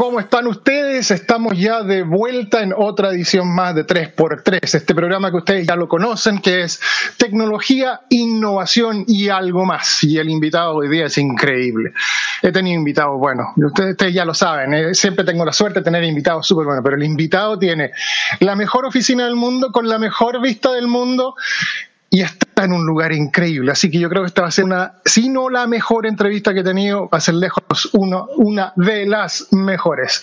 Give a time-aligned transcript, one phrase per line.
[0.00, 1.10] ¿Cómo están ustedes?
[1.10, 5.76] Estamos ya de vuelta en otra edición más de 3x3, este programa que ustedes ya
[5.76, 6.80] lo conocen, que es
[7.18, 10.02] tecnología, innovación y algo más.
[10.02, 11.92] Y el invitado hoy día es increíble.
[12.40, 15.84] He tenido invitados, bueno, ustedes, ustedes ya lo saben, eh, siempre tengo la suerte de
[15.84, 17.90] tener invitados súper buenos, pero el invitado tiene
[18.38, 21.34] la mejor oficina del mundo, con la mejor vista del mundo,
[22.10, 23.70] y está en un lugar increíble.
[23.70, 24.66] Así que yo creo que esta va a ser
[25.04, 29.46] si no la mejor entrevista que he tenido, va a ser lejos una de las
[29.52, 30.20] mejores.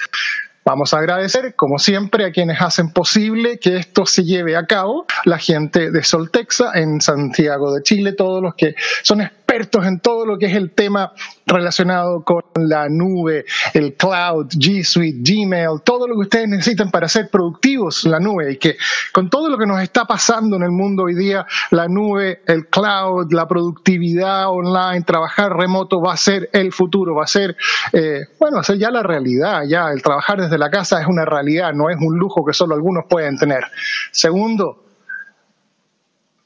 [0.66, 5.06] Vamos a agradecer, como siempre, a quienes hacen posible que esto se lleve a cabo,
[5.24, 10.26] la gente de Soltexa en Santiago de Chile, todos los que son expertos en todo
[10.26, 11.14] lo que es el tema
[11.46, 17.08] relacionado con la nube, el cloud, G Suite, Gmail, todo lo que ustedes necesitan para
[17.08, 18.76] ser productivos la nube y que
[19.14, 22.68] con todo lo que nos está pasando en el mundo hoy día, la nube, el
[22.68, 27.56] cloud, la productividad online, trabajar remoto va a ser el futuro, va a ser,
[27.94, 31.08] eh, bueno, va a ser ya la realidad, ya el trabajar desde la casa es
[31.08, 33.64] una realidad, no es un lujo que solo algunos pueden tener.
[34.12, 34.84] Segundo,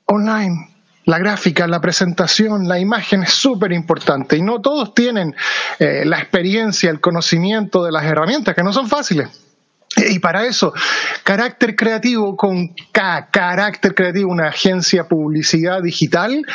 [0.06, 0.71] online.
[1.06, 5.36] La gráfica, la presentación, la imagen es súper importante y no todos tienen
[5.80, 9.30] eh, la experiencia, el conocimiento de las herramientas, que no son fáciles.
[9.98, 10.74] Y para eso,
[11.24, 16.46] carácter creativo con K, carácter creativo, una agencia publicidad digital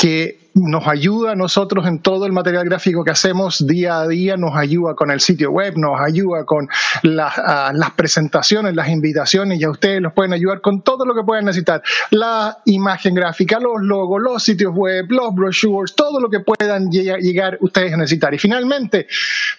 [0.00, 4.36] que nos ayuda a nosotros en todo el material gráfico que hacemos día a día,
[4.36, 6.68] nos ayuda con el sitio web, nos ayuda con
[7.04, 11.14] las, ah, las presentaciones, las invitaciones y a ustedes los pueden ayudar con todo lo
[11.14, 11.82] que puedan necesitar.
[12.10, 17.20] La imagen gráfica, los logos, los sitios web, los brochures, todo lo que puedan lleg-
[17.20, 18.34] llegar ustedes a necesitar.
[18.34, 19.06] Y finalmente,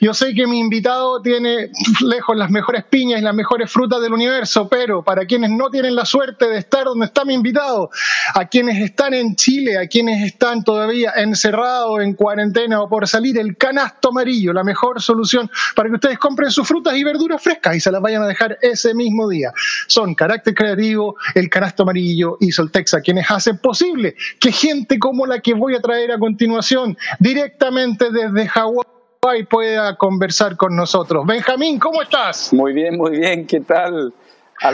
[0.02, 1.70] yo sé que mi invitado tiene
[2.06, 5.96] lejos las mejores piñas y las mejores frutas del universo, pero para quienes no tienen
[5.96, 7.90] la suerte de estar donde está mi invitado,
[8.36, 13.38] a quienes están en Chile, a quienes están todavía encerrados en cuarentena o por salir,
[13.38, 17.76] el canasto amarillo, la mejor solución para que ustedes compren sus frutas y verduras frescas
[17.76, 19.52] y se las vayan a dejar ese mismo día.
[19.88, 25.40] Son Carácter Creativo, el canasto amarillo y Soltexa, quienes hacen posible que gente como la
[25.40, 31.26] que voy a traer a continuación, directamente desde Hawái, pueda conversar con nosotros.
[31.26, 32.52] Benjamín, ¿cómo estás?
[32.54, 34.14] Muy bien, muy bien, ¿qué tal?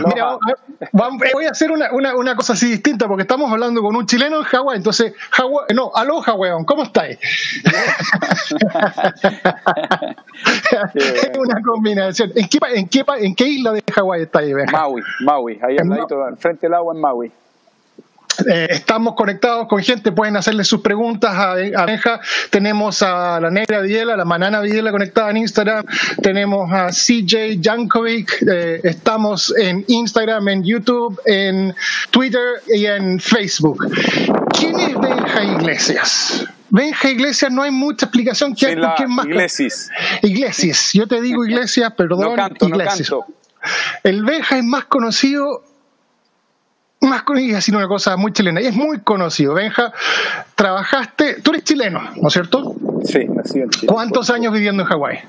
[0.05, 0.37] Mira,
[0.91, 4.39] voy a hacer una, una, una cosa así distinta porque estamos hablando con un chileno
[4.39, 4.77] en Hawái.
[4.77, 7.17] Entonces, Hawái, no, aloha, weón, ¿cómo estáis?
[10.93, 12.31] es una combinación.
[12.35, 14.53] ¿En qué, en, qué, ¿En qué isla de Hawái estáis?
[14.71, 17.31] Maui, Maui, ahí al ladito, frente al agua en Maui.
[18.45, 22.19] Eh, estamos conectados con gente, pueden hacerle sus preguntas a, a Benja.
[22.49, 25.85] Tenemos a la Negra Videla, la Manana Videla conectada en Instagram.
[26.21, 28.43] Tenemos a CJ Jankovic.
[28.49, 31.73] eh, estamos en Instagram, en YouTube, en
[32.11, 33.85] Twitter y en Facebook.
[34.57, 36.45] ¿Quién es Benja Iglesias?
[36.69, 38.53] Benja Iglesias no hay mucha explicación.
[38.53, 39.25] ¿Quién, Sin la quién más?
[39.25, 39.89] Iglesias.
[40.21, 40.89] Iglesias.
[40.93, 42.19] Yo te digo Iglesias, perdón.
[42.21, 43.09] No canto, no Iglesias.
[43.09, 43.25] canto.
[44.03, 45.63] El Benja es más conocido,
[47.01, 49.53] más con- iba a decir una cosa muy chilena, y es muy conocido.
[49.53, 49.91] Benja,
[50.55, 52.75] trabajaste, tú eres chileno, ¿no es cierto?
[53.03, 53.87] Sí, nací en Chile.
[53.87, 55.19] ¿Cuántos años viviendo en Hawái?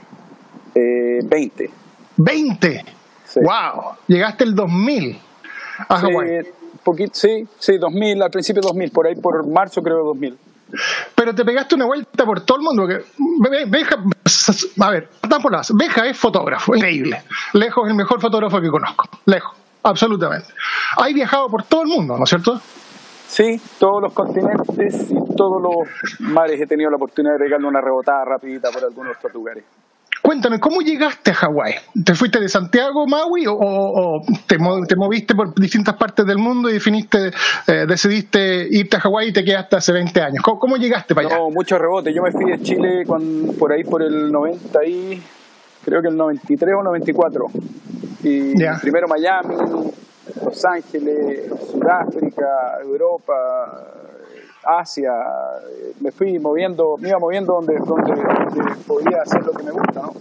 [0.75, 1.71] Eh, 20.
[2.17, 2.85] 20.
[3.25, 3.41] Sí.
[3.41, 5.19] Wow, llegaste el 2000
[5.89, 6.45] a Hawái.
[6.45, 6.51] Sí,
[6.83, 10.39] poquito, sí, sí, 2000, al principio 2000, por ahí por marzo creo 2000.
[11.15, 12.83] Pero te pegaste una vuelta por todo el mundo.
[12.83, 13.05] Porque
[13.51, 13.97] Be- Benja,
[14.81, 15.09] a ver,
[15.43, 15.73] por la base.
[15.77, 17.23] Benja es fotógrafo, increíble.
[17.55, 19.09] Lejos el mejor fotógrafo que conozco.
[19.25, 20.49] Lejos, absolutamente.
[20.99, 22.61] Has viajado por todo el mundo, ¿no es cierto?
[23.29, 27.81] Sí, todos los continentes y todos los mares he tenido la oportunidad de pegarle una
[27.81, 29.65] rebotada rapidita por algunos de estos lugares.
[30.23, 31.75] Cuéntame, ¿cómo llegaste a Hawái?
[32.05, 34.57] ¿Te fuiste de Santiago, Maui, o, o- te,
[34.89, 37.31] te moviste por distintas partes del mundo y definiste,
[37.67, 40.43] eh, decidiste irte a Hawái y te quedaste hace 20 años?
[40.43, 41.37] ¿Cómo, cómo llegaste para allá?
[41.39, 42.13] No, mucho rebote.
[42.13, 45.23] Yo me fui de Chile con, por ahí por el 90 y
[45.85, 47.45] creo que el 93 o 94.
[48.25, 48.79] Y Ya.
[48.83, 49.55] primero Miami,
[50.45, 53.85] Los Ángeles, Sudáfrica, Europa,
[54.65, 55.13] Asia.
[56.01, 60.03] Me fui moviendo, me iba moviendo donde, donde, donde podía hacer lo que me gusta,
[60.03, 60.13] ¿no?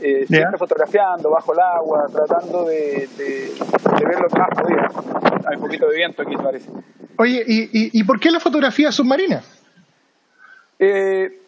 [0.00, 3.52] Eh, siempre fotografiando bajo el agua, tratando de, de,
[3.98, 4.90] de ver lo que más podía.
[5.48, 6.70] Hay un poquito de viento aquí, parece.
[7.16, 9.42] Oye, ¿y, y, y por qué la fotografía submarina?
[10.78, 11.40] Eh,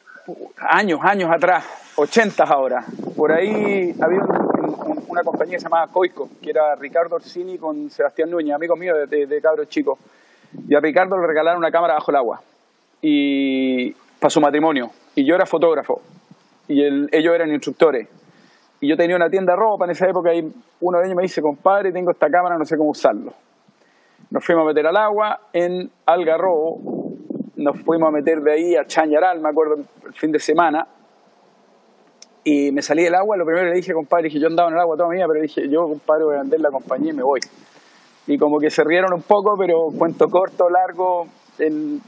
[0.59, 1.65] años, años atrás,
[1.97, 2.85] ochentas ahora.
[3.17, 4.60] Por ahí había un-
[5.09, 9.27] una compañía que se Coico, que era Ricardo Orsini con Sebastián Núñez, amigos míos de,
[9.27, 9.99] de, cabros chicos.
[10.69, 12.43] Y a Ricardo le regalaron una cámara bajo el agua
[13.01, 14.91] y para su matrimonio.
[15.15, 16.03] Y yo era fotógrafo
[16.69, 18.09] y ellos eran instructores.
[18.81, 21.23] Y yo tenía una tienda de ropa en esa época y uno de ellos me
[21.23, 23.35] dice, compadre, tengo esta cámara, no sé cómo usarlo.
[24.31, 26.79] Nos fuimos a meter al agua en Algarrobo,
[27.57, 30.87] nos fuimos a meter de ahí a Chañaral, me acuerdo, el fin de semana,
[32.45, 34.75] y me salí del agua, lo primero que le dije, compadre, dije, yo andaba en
[34.75, 37.17] el agua toda mi vida, pero dije, yo, compadre, voy a vender la compañía y
[37.17, 37.41] me voy.
[38.27, 41.27] Y como que se rieron un poco, pero cuento corto, largo,
[41.59, 42.01] en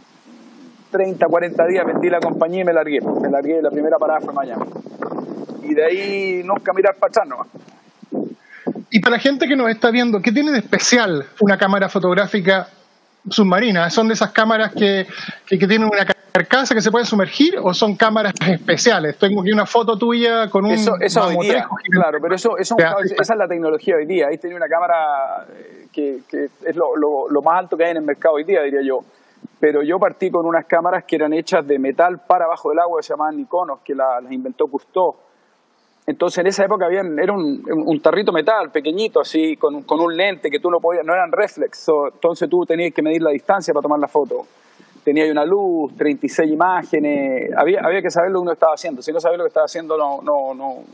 [0.92, 3.00] 30, 40 días vendí la compañía y me largué.
[3.00, 4.64] Me largué, la primera parada fue Miami.
[5.62, 7.48] Y de ahí nunca mirar para atrás nomás.
[8.90, 12.68] Y para la gente que nos está viendo, ¿qué tiene de especial una cámara fotográfica
[13.28, 13.88] submarina?
[13.90, 15.06] ¿Son de esas cámaras que,
[15.46, 19.18] que, tienen una carcasa que se puede sumergir o son cámaras especiales?
[19.18, 20.72] Tengo aquí una foto tuya con un...
[20.72, 24.28] Eso, eso hoy día, claro, pero eso, eso esa es la tecnología hoy día.
[24.28, 27.90] Ahí tenía una cámara eh, que, que es lo, lo, lo, más alto que hay
[27.92, 29.00] en el mercado hoy día, diría yo.
[29.60, 32.98] Pero yo partí con unas cámaras que eran hechas de metal para abajo del agua,
[32.98, 35.14] que se llamaban Nikonos, que las inventó Cousteau
[36.06, 40.16] entonces en esa época habían, era un, un, tarrito metal pequeñito, así, con, con, un
[40.16, 43.72] lente que tú no podías, no eran reflex, entonces tú tenías que medir la distancia
[43.72, 44.46] para tomar la foto.
[45.04, 49.02] Tenía una luz, 36 imágenes, había, había que saber lo que uno estaba haciendo.
[49.02, 50.84] Si no sabía lo que estaba haciendo, no, no, no,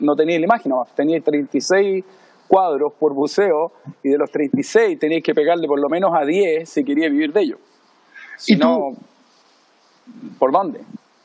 [0.00, 0.94] no tenía la imagen nomás.
[0.94, 2.04] Tenía 36
[2.46, 3.72] cuadros por buceo
[4.02, 7.32] y de los 36 tenías que pegarle por lo menos a 10 si querías vivir
[7.32, 7.58] de ello.
[8.36, 8.90] Si ¿Y no,
[10.38, 10.80] ¿por dónde?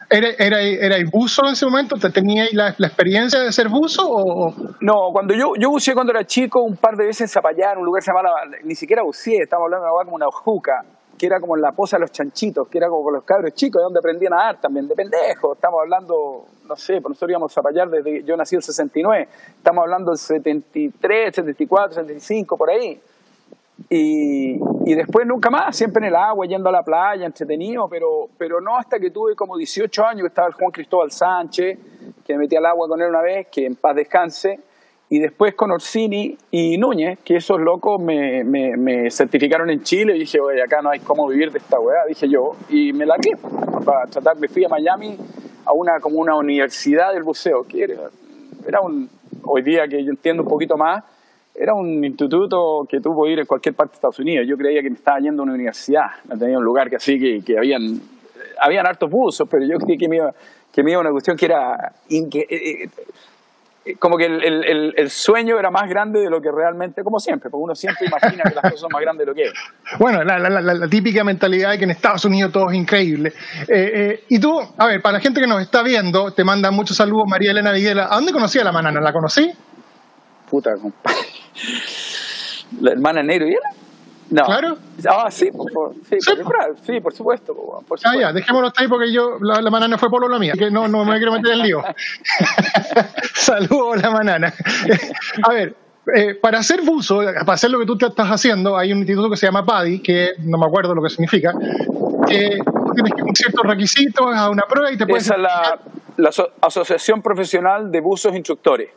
[0.08, 1.96] ¿Era, era, era buzo en ese momento?
[1.96, 4.04] ¿Te ¿Teníais la, la, experiencia de ser buzo?
[4.08, 4.54] O?
[4.82, 7.80] No, cuando yo, yo buceé cuando era chico, un par de veces en Zapallar, en
[7.80, 10.86] un lugar que se llamaba, ni siquiera buceé, estamos hablando de agua como una juca,
[11.18, 13.80] que era como la poza de los chanchitos, que era como con los cabros chicos,
[13.80, 15.54] de donde aprendí a nadar también, de pendejo.
[15.54, 19.28] Estamos hablando, no sé, por nosotros íbamos a Zapallar desde yo nací en el 69,
[19.58, 23.02] estamos hablando del 73, 74, 75, por ahí.
[23.90, 28.30] Y, y, después nunca más, siempre en el agua, yendo a la playa, entretenido, pero,
[28.38, 31.78] pero no hasta que tuve como 18 años, que estaba el Juan Cristóbal Sánchez,
[32.26, 34.60] que me metí al agua con él una vez, que en paz descanse,
[35.10, 40.16] y después con Orsini y Núñez, que esos locos me, me, me certificaron en Chile,
[40.16, 43.06] y dije, oye, acá no hay cómo vivir de esta weá, dije yo, y me
[43.06, 43.32] largué
[43.86, 45.18] para tratar, me fui a Miami
[45.66, 47.96] a una, como una universidad del buceo, que era,
[48.68, 49.10] era un,
[49.44, 51.04] hoy día que yo entiendo un poquito más,
[51.54, 54.46] era un instituto que tú podías ir en cualquier parte de Estados Unidos.
[54.46, 57.18] Yo creía que me estaba yendo a una universidad, no tenía un lugar que así,
[57.18, 58.02] que, que habían,
[58.60, 60.34] habían hartos buzos, pero yo creí que me iba,
[60.74, 61.94] que me iba a una cuestión que era...
[62.10, 62.90] Eh, eh,
[64.00, 67.50] como que el, el, el, sueño era más grande de lo que realmente, como siempre,
[67.50, 69.54] porque uno siempre imagina que las cosas son más grandes de lo que es.
[70.00, 73.34] Bueno, la, la, la, típica mentalidad de que en Estados Unidos todo es increíble.
[74.30, 77.26] y tú, a ver, para la gente que nos está viendo, te manda muchos saludos
[77.28, 78.08] María Elena Videla.
[78.10, 79.00] ¿A dónde conocía a la manana?
[79.02, 79.52] ¿La conocí?
[80.50, 81.20] Puta, compadre.
[82.82, 83.85] ¿La hermana negro y él?
[84.30, 84.46] No.
[84.46, 84.78] Claro.
[85.08, 87.54] Ah, sí, por, sí, sí, por, sí, por supuesto.
[87.54, 88.10] Por supuesto.
[88.10, 90.88] Ah, ya, dejémoslo ahí porque yo, la, la manana fue por la mía, que no,
[90.88, 91.84] no me quiero meter en lío.
[93.36, 94.54] Saludos, la manana.
[95.44, 95.76] A ver,
[96.16, 99.30] eh, para hacer buzo, para hacer lo que tú te estás haciendo, hay un instituto
[99.30, 101.54] que se llama PADI, que no me acuerdo lo que significa,
[102.28, 102.60] que
[102.94, 105.26] tienes que cumplir ciertos requisitos, a una prueba y te puedes...
[105.26, 105.80] Esa es la,
[106.18, 106.30] la
[106.62, 108.90] Asociación Profesional de Buzos Instructores.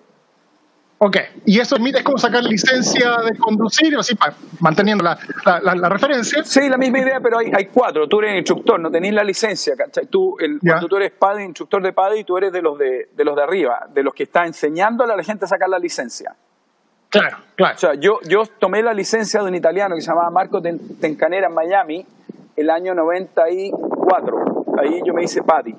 [1.00, 4.16] Ok, y eso es como sacar licencia de conducir, así,
[4.58, 6.42] manteniendo la, la, referencia.
[6.42, 8.08] Sí, la misma idea, pero hay, hay cuatro.
[8.08, 10.06] Tú eres instructor, no tenés la licencia, ¿cachai?
[10.06, 13.10] Tú, el, cuando tú eres padre, instructor de padre, y tú eres de los de,
[13.14, 15.78] de los de arriba, de los que está enseñando a la gente a sacar la
[15.78, 16.34] licencia.
[17.10, 17.76] Claro, claro.
[17.76, 21.46] O sea, yo, yo tomé la licencia de un italiano que se llamaba Marco Tencanera
[21.46, 22.04] en Miami
[22.56, 24.64] el año 94.
[24.80, 25.76] Ahí yo me hice PADI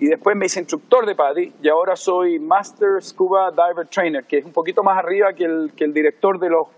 [0.00, 4.38] y después me hice instructor de PADI y ahora soy Master Scuba Diver Trainer, que
[4.38, 6.68] es un poquito más arriba que el, que el director de los...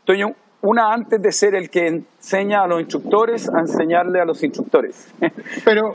[0.00, 0.22] Estoy
[0.62, 5.12] una antes de ser el que enseña a los instructores a enseñarle a los instructores.
[5.64, 5.94] Pero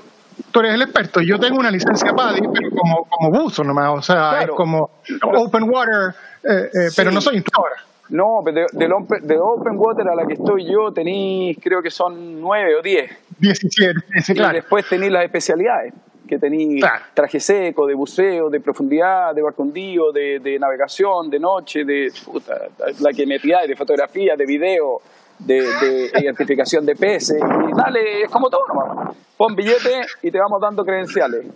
[0.52, 4.02] tú eres el experto, yo tengo una licencia PADI, pero como, como buzo nomás, o
[4.02, 4.90] sea, es como
[5.34, 7.72] open water, eh, eh, pero no soy instructor.
[8.10, 8.88] No, pero de,
[9.22, 13.10] de, Open Water a la que estoy yo tenéis, creo que son nueve o diez.
[13.40, 14.02] Diecisiete,
[14.36, 14.58] claro.
[14.58, 15.94] Y después tenéis las especialidades
[16.32, 16.82] que tenéis
[17.14, 22.10] traje seco, de buceo, de profundidad, de barco hundido, de, de navegación, de noche, de
[22.24, 22.70] puta,
[23.02, 25.02] la que me de fotografía, de video,
[25.40, 27.38] de, de identificación de peces.
[27.38, 29.14] Y dale, es como todo nomás.
[29.36, 31.48] Pon billete y te vamos dando credenciales.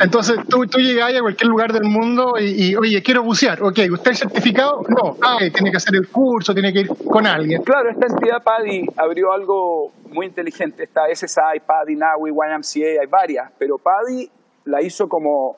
[0.00, 3.62] Entonces tú, tú llegas a cualquier lugar del mundo y, oye, quiero bucear.
[3.62, 4.82] Ok, ¿usted es certificado?
[4.88, 5.16] No.
[5.22, 7.62] Ah, tiene que hacer el curso, tiene que ir con alguien.
[7.62, 10.82] Claro, esta entidad PADI abrió algo muy inteligente.
[10.84, 13.50] Está SSI, PADI, NAWI, YMCA, hay varias.
[13.58, 14.30] Pero PADI
[14.64, 15.56] la hizo como,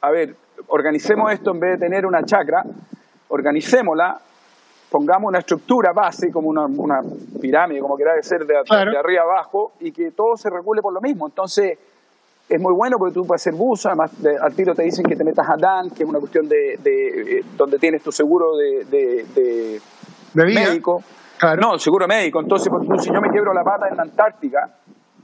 [0.00, 0.34] a ver,
[0.68, 2.64] organicemos esto en vez de tener una chacra,
[3.28, 4.20] organicémosla,
[4.90, 7.02] pongamos una estructura base, como una, una
[7.40, 8.92] pirámide, como quiera ser, de, Claro.
[8.92, 11.26] de arriba abajo, y que todo se regule por lo mismo.
[11.26, 11.78] Entonces,
[12.48, 15.16] es muy bueno porque tú puedes hacer buzo, además de- al tiro te dicen que
[15.16, 18.56] te metas a DAN, que es una cuestión de, de, eh, donde tienes tu seguro
[18.56, 19.80] de, de-
[20.34, 21.02] médico.
[21.38, 21.60] Claro.
[21.60, 22.40] No, seguro médico.
[22.40, 24.70] Entonces, por ejemplo, si yo me quiebro la pata en la Antártica,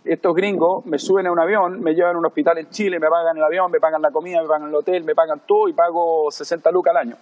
[0.04, 3.08] estos gringos me suben a un avión, me llevan a un hospital en Chile, me
[3.08, 5.72] pagan el avión, me pagan la comida, me pagan el hotel, me pagan todo y
[5.72, 7.16] pago 60 lucas al año.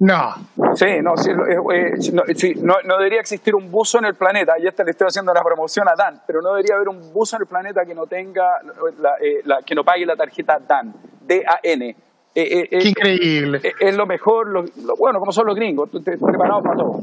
[0.00, 0.34] No.
[0.74, 4.14] Sí, no, sí, eh, eh, no, sí, no, no debería existir un buzo en el
[4.14, 7.12] planeta, y esta le estoy haciendo la promoción a Dan, pero no debería haber un
[7.12, 8.58] buzo en el planeta que no tenga,
[9.00, 11.88] la, eh, la- que no pague la tarjeta DAN, D-A-N.
[11.88, 11.96] Eh,
[12.34, 13.60] eh, Qué increíble.
[13.78, 17.00] es lo mejor, lo, lo- bueno, como son los gringos, preparados para todo.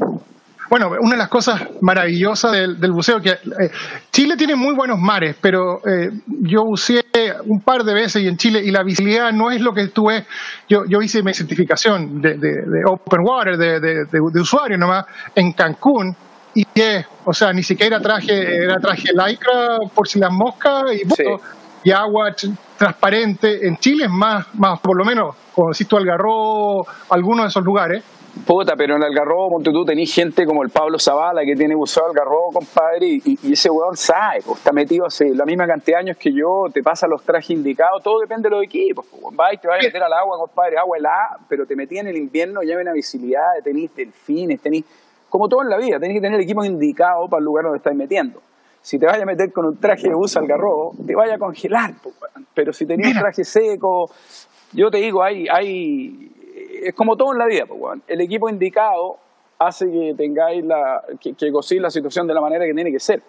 [0.70, 3.72] Bueno, una de las cosas maravillosas del, del buceo que eh,
[4.12, 7.04] Chile tiene muy buenos mares, pero eh, yo buceé
[7.46, 10.08] un par de veces y en Chile y la visibilidad no es lo que tú
[10.10, 10.26] ves.
[10.68, 15.54] Yo, yo hice mi certificación de, de- de open water, de, de- usuario nomás, en
[15.54, 16.16] Cancún.
[16.54, 21.06] Y que, o sea, ni siquiera traje, era traje lycra por si las moscas y,
[21.06, 21.42] buzo,
[21.84, 23.68] y agua tr- transparente.
[23.68, 27.64] En Chile es más, más por lo menos, como decís tú, Algarrobo, algunos de esos
[27.64, 28.04] lugares.
[28.46, 32.06] Puta, pero en Algarrobo, ponte tú, tenés gente como el Pablo Zavala que tiene buceo
[32.06, 36.02] Algarrobo, compadre, y, y ese weón sabe, pues, está metido hace la misma cantidad de
[36.10, 39.06] años que yo, te pasa los trajes indicados, todo depende de los equipos.
[39.10, 42.08] Pues, y te vas a meter al agua, compadre, agua helada, pero te metí en
[42.08, 44.84] el invierno, ya ven la visibilidad, tenés delfines, tenés,
[45.30, 47.96] como todo en la vida, tenés que tener equipos indicados para el lugar donde estás
[47.96, 48.42] metiendo.
[48.82, 51.94] Si te vas a meter con un traje de buzo Algarrobo, te vaya a congelar,
[52.02, 52.16] pues,
[52.54, 54.10] pero si tenés un traje seco,
[54.72, 56.29] yo te digo, hay, hay,
[56.84, 59.18] es como todo en la vida, pues, el equipo indicado
[59.58, 63.22] hace que tengáis la, que, que la situación de la manera que tiene que ser.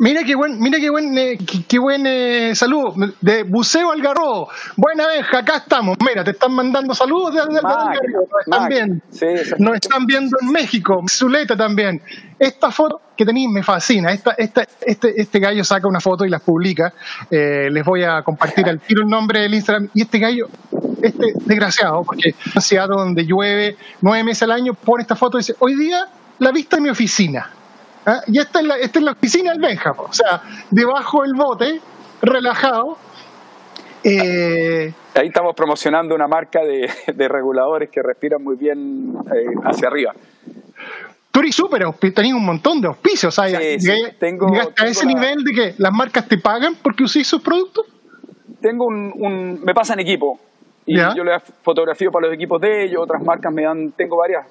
[0.00, 4.48] Mira qué buen, mira qué buen, eh, qué, qué buen eh, saludo de Buceo Algarrobo.
[4.74, 5.98] Buena Benja, acá estamos.
[6.02, 8.28] Mira, te están mandando saludos desde desde Máquina, Algarrobo.
[8.32, 9.04] Nos están viendo.
[9.10, 9.62] Sí, exacto.
[9.62, 12.00] Nos están viendo en México, Zuleta también.
[12.38, 14.10] Esta foto que tenéis me fascina.
[14.10, 16.94] Esta, esta, este, este gallo saca una foto y las publica.
[17.30, 19.90] Eh, les voy a compartir al tiro el nombre del Instagram.
[19.92, 20.48] Y este gallo,
[21.02, 25.36] este desgraciado, porque en una ciudad donde llueve nueve meses al año, pone esta foto
[25.36, 26.06] y dice, hoy día
[26.38, 27.50] la vista de mi oficina.
[28.10, 28.22] ¿Ah?
[28.26, 30.04] Y esta es, la, esta es la oficina del Benja, po.
[30.04, 31.80] o sea, debajo del bote,
[32.22, 32.96] relajado.
[34.02, 39.88] Eh, Ahí estamos promocionando una marca de, de reguladores que respiran muy bien eh, hacia
[39.88, 40.14] arriba.
[41.30, 43.42] tú eres súper tenés un montón de auspicios, Sí,
[43.78, 46.74] sí, llegué- tengo- llegaste a tengo ese la- nivel de que las marcas te pagan
[46.82, 47.86] porque usís sus productos.
[48.60, 50.38] Tengo un, un- me pasan equipo
[50.86, 51.14] y Ya.
[51.14, 54.46] yo le fotografío para los equipos de ellos, otras marcas me dan, tengo varias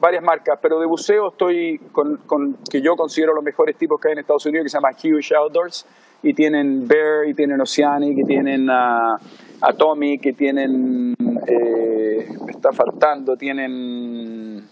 [0.00, 4.08] varias marcas, pero de buceo estoy con, con que yo considero los mejores tipos que
[4.08, 5.86] hay en Estados Unidos que se llama Huge Outdoors
[6.22, 9.16] y tienen Bear y tienen Oceanic y tienen ah,
[9.60, 11.14] Atomic y tienen
[11.46, 14.64] eh, me está faltando tienen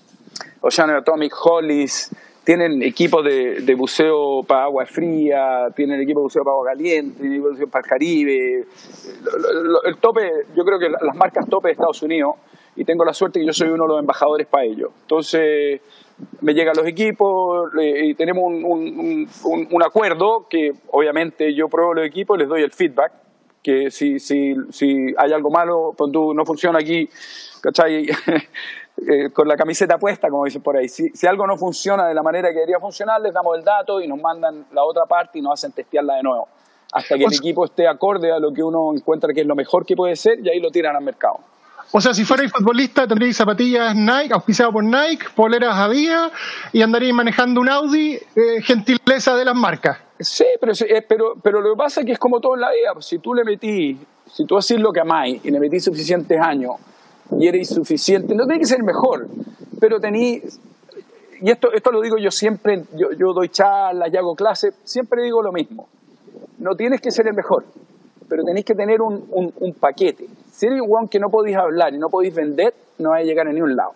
[0.61, 2.11] Oceanic Atomic Hollies
[2.45, 7.17] tienen equipos de, de buceo para agua fría, tienen equipo de buceo para agua caliente,
[7.19, 8.65] tienen equipo de buceo para el Caribe.
[9.85, 12.37] El tope, yo creo que la- las marcas tope de Estados Unidos,
[12.77, 14.91] y tengo la suerte que yo soy uno de los embajadores para ellos.
[15.03, 15.81] Entonces,
[16.41, 21.95] me llegan los equipos y tenemos un, un- un- un acuerdo que obviamente yo pruebo
[21.95, 23.13] los equipos y les doy el feedback
[23.63, 27.09] que si, si, si hay algo malo, pues tú no funciona aquí,
[27.61, 28.07] ¿cachai?
[29.07, 30.89] Eh, con la camiseta puesta, como dicen por ahí.
[30.89, 34.01] Si, si algo no funciona de la manera que debería funcionar, les damos el dato
[34.01, 36.49] y nos mandan la otra parte y nos hacen testearla de nuevo.
[36.93, 39.85] Hasta que el equipo esté acorde a lo que uno encuentra que es lo mejor
[39.85, 41.41] que puede ser y ahí lo tiran al mercado.
[41.93, 46.33] O sea, si fuerais futbolista, tendríais zapatillas Nike, auspiciado por Nike, poleras Adidas
[46.73, 49.99] y andaríais manejando un Audi, eh, gentileza de las marcas.
[50.19, 52.71] Sí, pero, eh, pero, pero lo que pasa es que es como todo en la
[52.71, 52.93] vida.
[52.93, 53.99] pues, Si tú le metís,
[54.31, 56.73] si tú haces lo que amáis y le metís suficientes años
[57.39, 59.29] y eres suficiente, no tiene que ser mejor,
[59.81, 60.59] pero tenís,
[61.41, 65.23] y esto, esto lo digo yo siempre, yo, yo doy charlas y hago clases, siempre
[65.23, 65.89] digo lo mismo.
[66.59, 67.65] No tienes que ser el mejor,
[68.29, 70.27] pero tenéis que tener un, un paquete.
[70.57, 73.47] Si eres un que no podéis hablar y no podéis vender, no vais a llegar
[73.47, 73.93] a ningún lado.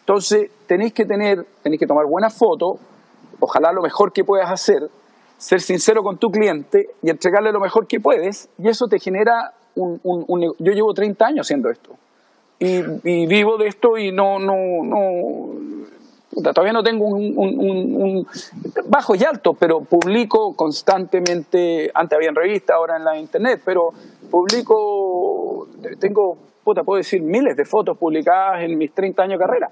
[0.00, 2.78] Entonces, tenéis que tener, tenéis que tomar buenas fotos,
[3.38, 4.90] ojalá lo mejor que puedas hacer,
[5.36, 9.52] ser sincero con tu cliente y entregarle lo mejor que puedes, y eso te genera
[9.76, 11.90] un, un- Yo llevo 30 años haciendo esto,
[12.58, 12.82] y,
[13.28, 15.77] vivo de esto y no, no, no,
[16.42, 18.26] todavía no tengo un, un- un- un-
[18.86, 23.90] bajos y altos, pero publico constantemente, antes había en revista, ahora en la internet, pero
[24.30, 25.68] publico,
[26.00, 29.70] tengo, puta, puedo decir miles de fotos publicadas en mis 30 años de carrera.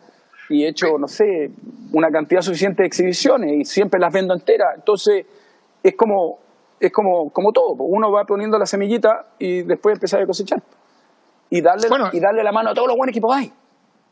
[0.48, 1.50] Y he hecho, no sé,
[1.92, 4.74] una cantidad suficiente de exhibiciones y siempre las vendo enteras.
[4.76, 5.26] Entonces,
[5.82, 6.38] es como,
[6.78, 7.76] es como, como todo.
[7.76, 10.62] pues, Uno va poniendo la semillita y después empieza a cosechar.
[11.50, 12.10] y darle, Bueno.
[12.12, 13.52] y darle la mano a todos los buenos que podáis.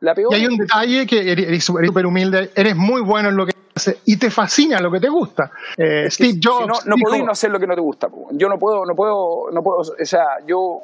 [0.05, 0.33] La peor.
[0.33, 3.97] Y hay un detalle que eres súper humilde, eres muy bueno en lo que haces
[4.05, 5.51] y te fascina lo que te gusta.
[5.77, 7.75] Eh, Es que Steve si Jobs no, no dijo- podéis no hacer lo que no
[7.75, 8.09] te gusta.
[8.33, 10.83] Yo no puedo, no puedo, no puedo, o sea, yo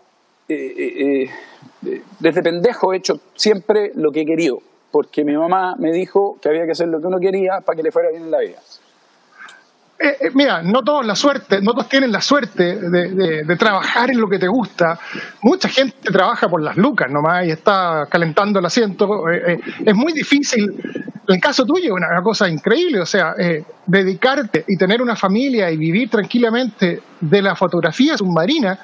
[0.48, 1.30] eh, eh,
[1.86, 4.60] eh, desde pendejo he hecho siempre lo que he querido,
[4.90, 7.82] porque mi mamá me dijo que había que hacer lo que uno quería para que
[7.82, 8.58] le fuera bien en la vida.
[10.02, 14.18] Eh, eh, mira, no todos la suerte, no todos tienen la suerte de, trabajar en
[14.18, 14.98] lo que te gusta.
[15.42, 19.28] Mucha gente trabaja por las lucas nomás y está calentando el asiento.
[19.28, 20.70] Eh, eh, es muy difícil.
[21.28, 23.34] En el caso tuyo, una, una cosa increíble, o sea,
[23.86, 28.78] dedicarte y tener una familia y vivir tranquilamente de la fotografía submarina,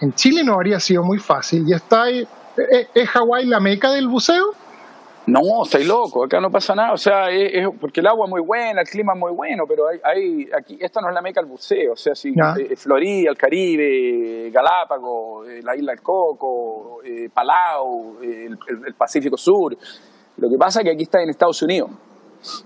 [0.00, 1.64] en Chile no habría sido muy fácil.
[1.66, 2.28] Y está ahí,
[2.94, 4.54] ¿Es Hawái la meca del buceo?
[5.26, 8.30] No, estoy loco, acá no pasa nada, o sea, es, es- porque el agua es
[8.30, 11.20] muy buena, el clima es muy bueno, pero hay, hay aquí, esta no es la
[11.20, 16.00] meca del buceo, o sea, si eh, Florida, el Caribe, Galápagos, eh, la isla del
[16.02, 18.58] Coco, eh, Palau, el,
[18.96, 19.76] Pacífico Sur,
[20.38, 21.90] lo que pasa es que aquí está en Estados Unidos,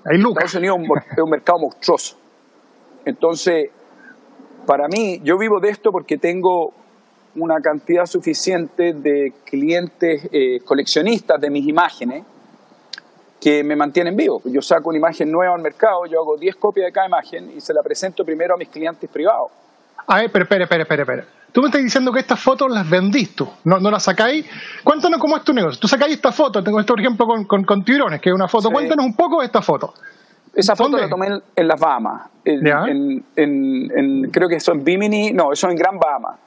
[0.05, 0.19] Hay.
[0.19, 2.17] Estados Unidos es un es un mercado monstruoso,
[3.05, 3.71] entonces,
[4.65, 6.73] para mí, yo vivo de esto porque tengo
[7.35, 10.31] una cantidad suficiente de clientes
[10.65, 12.25] coleccionistas de mis imágenes
[13.45, 14.41] que me mantienen vivo.
[14.47, 17.61] Yo saco una imagen nueva al mercado, yo hago 10 copias de cada imagen y
[17.61, 19.51] se la presento primero a mis clientes privados.
[20.07, 21.25] A ver, pero espera, espera, espera, espera.
[21.53, 24.47] Tú me estás diciendo que estas fotos las vendís tú, no, no las sacáis.
[24.83, 25.79] Cuéntanos cómo es tu negocio.
[25.79, 28.49] Tú sacáis esta foto, tengo esto, por ejemplo, con, con, con tiburones, que es una
[28.49, 28.69] foto.
[28.69, 28.73] Sí.
[28.75, 29.93] Cuéntanos un poco de esta foto.
[30.55, 31.03] Esa foto ¿Dónde?
[31.03, 32.23] la tomé en, en las Bahamas.
[32.47, 36.39] En- en- creo que eso en Bimini, no, eso en Gran Bahama.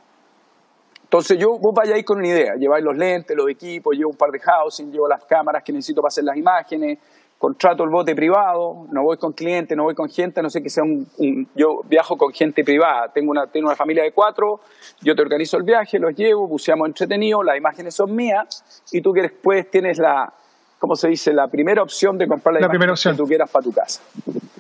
[1.08, 4.30] Entonces yo, vos vayáis con una idea, lleváis los lentes, los equipos, llevo un par
[4.30, 7.00] de housing, llevo las cámaras que necesito para hacer las imágenes,
[7.38, 10.70] contrato el bote privado, no voy con clientes, no voy con gente, no sé que
[10.70, 14.60] sea un, un- yo viajo con gente privada, tengo una, tengo una familia de cuatro,
[15.02, 19.14] yo te organizo el viaje, los llevo, buceamos entretenido, las imágenes son mías y tú
[19.14, 20.34] que después tienes la,
[20.78, 21.32] ¿cómo se dice?
[21.32, 23.14] La primera opción de comprar la, La primera opción.
[23.16, 24.02] que tú quieras para tu casa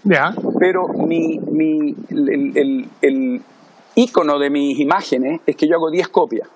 [0.05, 0.33] Ya.
[0.59, 3.41] pero mi, mi, el, el, el
[3.97, 6.47] icono de mis imágenes es que yo hago 10 copias.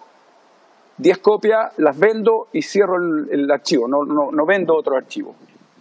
[0.98, 5.36] 10 copias, las vendo y cierro el, el archivo, no, no, no vendo otro archivo.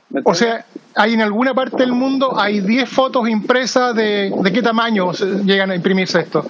[0.09, 4.53] ¿Me O sea, hay en alguna parte del mundo hay 10 fotos impresas de, de
[4.53, 6.45] qué tamaño llegan a imprimirse esto.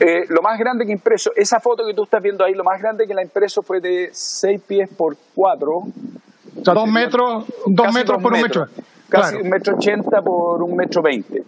[0.00, 2.80] Eh, lo más grande que impreso, esa foto que tú estás viendo ahí, lo más
[2.80, 5.72] grande que la impreso fue de 6 pies por 4.
[5.72, 8.66] O sea, dos metros, dos metros por un metro.
[9.08, 11.44] Casi un metro ochenta por un metro veinte.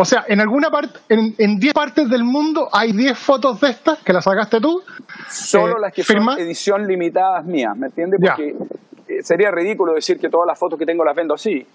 [0.00, 3.70] O sea, en alguna parte, en, en 10 partes del mundo hay 10 fotos de
[3.70, 4.80] estas que las sacaste tú.
[5.28, 6.34] Solo Eh, las que ¿firma?
[6.34, 8.20] son edición limitadas mías, ¿me entiendes?
[8.20, 8.54] Porque
[9.08, 11.66] eh, sería ridículo decir que todas las fotos que tengo las vendo así.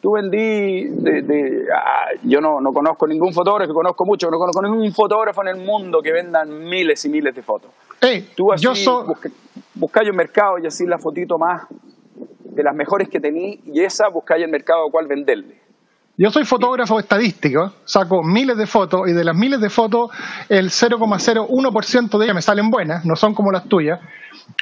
[0.00, 4.62] Tú vendí, de, de- ah, yo no, no conozco ningún fotógrafo, conozco mucho, no conozco
[4.62, 7.70] ningún fotógrafo en el mundo que vendan miles y miles de fotos.
[8.00, 9.06] Ey, Tú así yo soy.
[9.06, 9.30] busca-
[9.74, 11.62] buscáis un mercado y así la fotito más
[12.44, 15.60] de las mejores que tení y esa buscáis el mercado a cuál venderle.
[16.22, 20.10] Yo soy fotógrafo estadístico, saco miles de fotos y de las miles de fotos
[20.50, 23.98] el 0,01% de ellas me salen buenas, no son como las tuyas.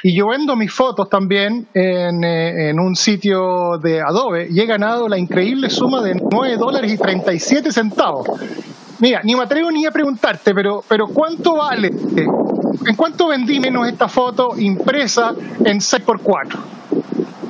[0.01, 5.09] Y yo vendo mis fotos también en, eh, un sitio de Adobe y he ganado
[5.09, 8.25] la increíble suma de 9 dólares y 37 centavos.
[8.99, 11.91] Mira, ni me atrevo ni a preguntarte, pero, pero ¿cuánto vale?
[12.87, 15.33] ¿En cuánto vendí menos esta foto impresa
[15.65, 16.57] en 6x4?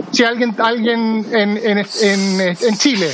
[0.09, 3.11] Si alguien, alguien en, en, en, en Chile,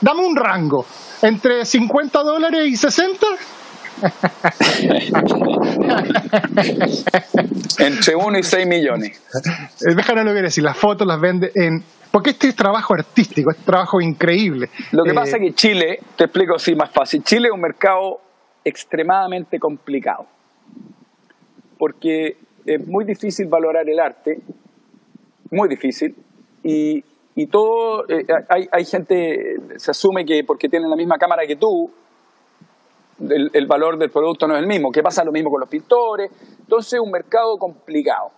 [0.00, 0.84] dame un rango,
[1.22, 3.26] entre 50 dólares y 60.
[7.78, 9.22] Entre 1 y 6 millones.
[9.80, 11.82] Déjanos lo que decir, las fotos las vende en...
[12.10, 14.68] Porque este es trabajo artístico, es trabajo increíble.
[14.92, 17.60] Lo que Eh, pasa es que Chile, te explico así más fácil, Chile es un
[17.60, 18.20] mercado
[18.64, 20.26] extremadamente complicado,
[21.78, 22.36] porque
[22.66, 24.40] es muy difícil valorar el arte,
[25.50, 26.14] muy difícil,
[26.64, 27.02] y,
[27.40, 31.56] y todo, eh, hay, hay gente, se asume que porque tienen la misma cámara que
[31.56, 31.90] tú,
[33.18, 35.68] el, el valor del producto no es el mismo, que pasa lo mismo con los
[35.68, 38.30] pintores, entonces es un mercado complicado.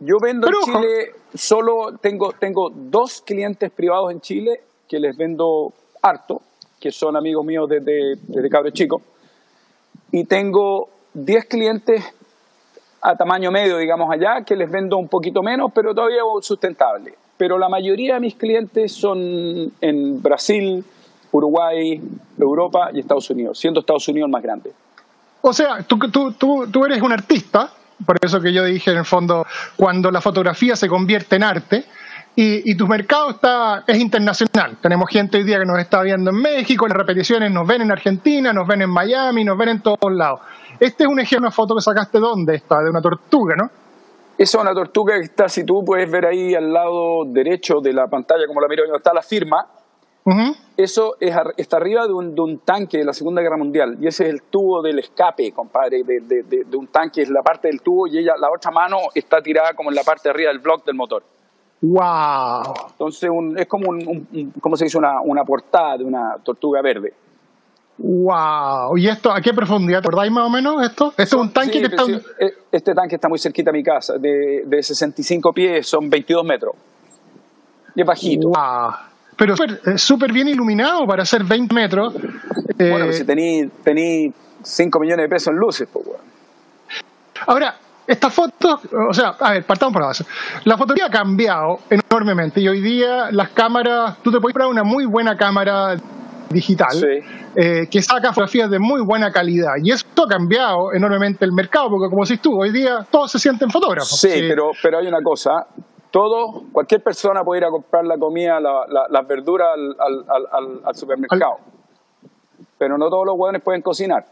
[0.00, 0.82] Yo vendo Pero en.
[0.82, 6.40] Chile, solo tengo, tengo dos clientes privados en Chile que les vendo harto,
[6.80, 9.02] que son amigos míos desde, desde cabro chico,
[10.10, 12.02] y tengo 10 clientes
[13.02, 17.14] a tamaño medio, digamos allá, que les vendo un poquito menos, pero todavía sustentable.
[17.36, 20.84] Pero la mayoría de mis clientes son en Brasil,
[21.32, 22.00] Uruguay,
[22.38, 24.72] Europa y Estados Unidos, siendo Estados Unidos más grande.
[25.42, 27.70] O sea, tú, tú, tú, tú eres un artista,
[28.06, 29.44] por eso que yo dije en el fondo,
[29.76, 31.84] cuando la fotografía se convierte en arte,
[32.36, 34.76] y, y tu mercado está, es internacional.
[34.80, 37.92] Tenemos gente hoy día que nos está viendo en México, las repeticiones nos ven en
[37.92, 40.40] Argentina, nos ven en Miami, nos ven en todos lados.
[40.80, 42.82] Este es un ejemplo, una foto que sacaste, ¿dónde está?
[42.82, 43.70] De una tortuga, ¿no?
[44.36, 47.92] Esa es una tortuga que está, si tú puedes ver ahí al lado derecho de
[47.92, 49.66] la pantalla, como la miro, donde está la firma,
[50.76, 53.96] eso es, está arriba de un, de un tanque de la Segunda Guerra Mundial.
[54.00, 57.22] Y ese es el tubo del escape, compadre, de, de- de- de un tanque.
[57.22, 60.02] Es la parte del tubo y ella, la otra mano está tirada como en la
[60.02, 61.22] parte de arriba del block del motor.
[61.82, 62.74] ¡Wow!
[62.92, 64.96] Entonces un- es como, un, ¿cómo se dice?
[64.96, 67.12] Una, una portada de una tortuga verde.
[67.96, 68.96] ¡Wow!
[68.98, 70.00] ¿Y esto a qué profundidad?
[70.02, 71.14] ¿Te acordáis más o menos esto?
[71.16, 72.04] Esto es un tanque Sí, que está.
[72.04, 76.10] sí, eh, Este tanque está muy cerquita a mi casa, de, de 65 pies, son
[76.10, 76.74] 22 metros.
[77.94, 78.48] Y es bajito.
[78.48, 78.92] ¡Wow!
[79.36, 79.54] Pero
[79.96, 82.14] súper eh, bien iluminado para hacer 20 metros.
[82.78, 86.04] Eh, Bueno, pues si tení, tení 5 millones de pesos en luces, pues.
[87.46, 87.76] Ahora,
[88.06, 90.24] esta foto, o sea, a ver, partamos por la base.
[90.64, 94.82] La fotografía ha cambiado enormemente y hoy día las cámaras, tú te puedes comprar una
[94.84, 95.96] muy buena cámara
[96.54, 97.06] digital Sí.
[97.56, 101.90] eh, que saca fotografías de muy buena calidad y esto ha cambiado enormemente el mercado
[101.90, 104.18] porque como decís tú, hoy día todos se sienten fotógrafos.
[104.18, 105.66] Sí, pero, pero hay una cosa.
[106.10, 110.24] Todo, cualquier persona puede ir a comprar la comida, la- la- las verduras al, al-
[110.28, 111.56] al- al- al supermercado.
[112.78, 114.24] Pero no todos los hueones pueden cocinar.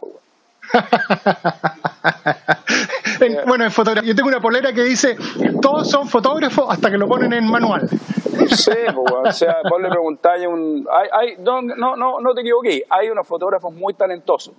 [3.27, 5.17] en- bueno, en fotografía, yo tengo una polera que dice
[5.61, 7.89] todos son fotógrafos hasta que lo ponen en manual.
[7.89, 10.87] Sí, pues, o sea, vos le preguntáis un...
[10.91, 14.55] Hay, hay- no, no, no, no te equivoqué, hay unos fotógrafos muy talentosos,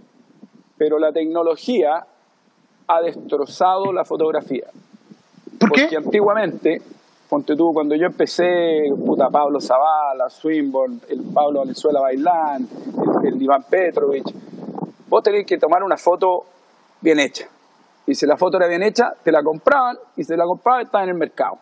[0.77, 2.05] pero la tecnología
[2.87, 4.65] ha destrozado la fotografía.
[5.59, 5.97] ¿Por Porque qué?
[5.97, 6.81] antiguamente,
[7.29, 12.67] ponte tú, cuando yo empecé, puta, Pablo Zavala, Swinburne, el Pablo Valenzuela Bailán,
[13.23, 14.31] el, el Iván Petrovich,
[15.07, 16.45] vos tenés que tomar una foto
[17.01, 17.47] bien hecha.
[18.05, 20.81] Y si la foto era bien hecha, te la compraban, y si te la compraban,
[20.81, 21.57] estaba en el mercado.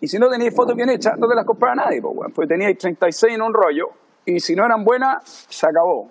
[0.00, 2.48] Y si no tenías fotos bien hechas, no te las compraba nadie, pues, weón, porque
[2.48, 3.88] teníais 36 en un rollo,
[4.24, 6.10] y si no eran buenas, se acabó.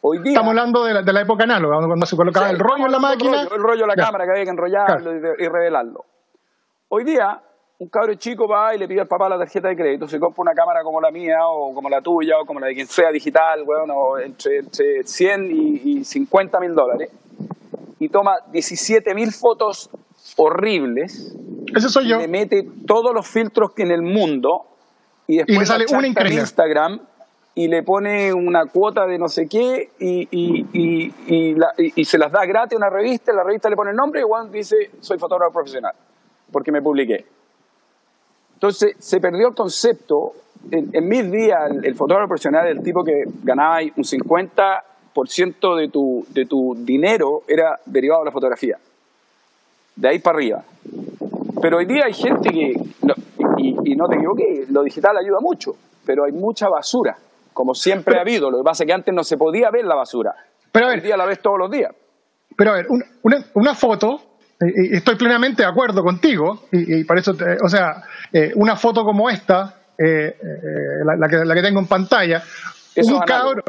[0.00, 0.32] Hoy día...
[0.32, 2.92] Estamos hablando de la, de la época análoga, cuando se colocaba Sí, el rollo en
[2.92, 3.44] la máquina.
[3.44, 4.04] rollo, el rollo de la Ya.
[4.06, 6.04] cámara que había que enrollarlo y, revelarlo.
[6.88, 7.40] Hoy día,
[7.80, 10.42] un cabro chico va y le pide al papá la tarjeta de crédito, se compra
[10.42, 13.10] una cámara como la mía o como la tuya o como la de quien sea
[13.10, 17.10] digital, bueno, entre, entre 100 y, y 50 mil dólares
[18.00, 19.90] y toma 17 mil fotos
[20.36, 21.34] horribles
[21.74, 22.18] Ese soy yo.
[22.18, 24.66] le mete todos los filtros que en el mundo
[25.26, 26.40] y después Y le sale una increíble.
[26.40, 27.00] Instagram
[27.54, 31.92] y le pone una cuota de no sé qué y, y, y, y la- y-
[32.00, 34.24] y se las da gratis a una revista, la revista le pone el nombre y
[34.24, 35.92] Juan dice soy fotógrafo profesional
[36.52, 37.26] porque me publiqué.
[38.54, 40.32] Entonces se perdió el concepto.
[40.72, 44.82] En, en mis días el, el fotógrafo profesional era el tipo que ganaba un 50%
[45.24, 48.76] de tu, de tu dinero era derivado de la fotografía.
[49.96, 50.64] De ahí para arriba.
[51.60, 53.14] Pero hoy día hay gente que, no-
[53.58, 55.74] y, y no te equivoques, lo digital ayuda mucho,
[56.06, 57.16] pero hay mucha basura,
[57.52, 58.50] como siempre ha habido.
[58.50, 60.34] Lo que pasa es que antes no se podía ver la basura.
[60.70, 61.92] Pero a Hoy ver, día la ves todos los días.
[62.56, 64.20] Pero a ver, una, una, una foto,
[64.60, 68.02] y- y estoy plenamente de acuerdo contigo, y, y por eso, te- o sea,
[68.32, 72.42] eh, una foto como esta, eh, eh, la, la que, la que tengo en pantalla,
[72.94, 73.62] Eso un cabro,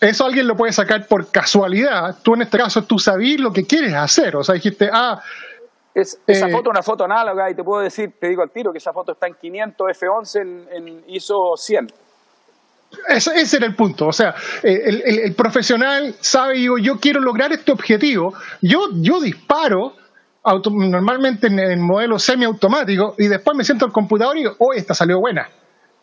[0.00, 2.16] eso alguien lo puede sacar por casualidad.
[2.22, 5.20] Tú en este caso, tú sabías lo que quieres hacer, o sea, dijiste, ah,
[5.94, 8.50] Es, esa Eh, foto es una foto análoga y te puedo decir, te digo al
[8.50, 11.88] tiro, que esa foto está en 500 F11 en, en ISO 100.
[13.08, 16.98] ese, ese era el punto, o sea, eh, el, el- el profesional sabe, digo, yo
[17.00, 18.32] quiero lograr este objetivo,
[18.62, 19.94] yo, yo disparo.
[20.44, 24.72] auto- normalmente en, en modelo semiautomático y después me siento al computador y digo, oh,
[24.72, 25.46] esta salió buena.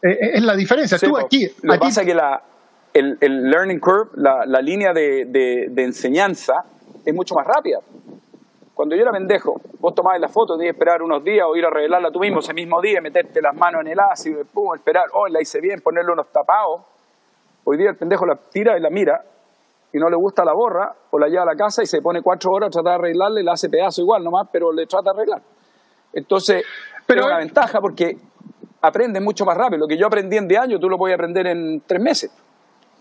[0.03, 0.97] Eh, es la diferencia.
[0.99, 2.43] Sí, Tú aquí, Lo aquí- pasa que la,
[2.95, 6.65] el, el learning curve, la, la línea de, de- de enseñanza,
[7.05, 7.79] es mucho más rápida.
[8.73, 11.65] Cuando yo era pendejo, vos tomabas la foto, tenías que esperar unos días o ir
[11.65, 14.73] a revelarla tú mismo ese mismo día, meterte las manos en el ácido, y pum,
[14.75, 16.81] esperar, oh, la hice bien, ponerle unos tapados.
[17.63, 19.23] Hoy día el pendejo la tira y la mira
[19.93, 22.21] y no le gusta la borra o la lleva a la casa y se pone
[22.21, 25.11] cuatro horas a tratar de arreglarla y la hace pedazo igual nomás, pero le trata
[25.13, 25.41] de arreglar.
[26.13, 26.63] Entonces,
[27.07, 28.17] Pero- es una ventaja porque
[28.81, 29.79] aprendes mucho más rápido.
[29.79, 32.31] Lo que yo aprendí en 10 años, tú lo puedes aprender en 3 meses.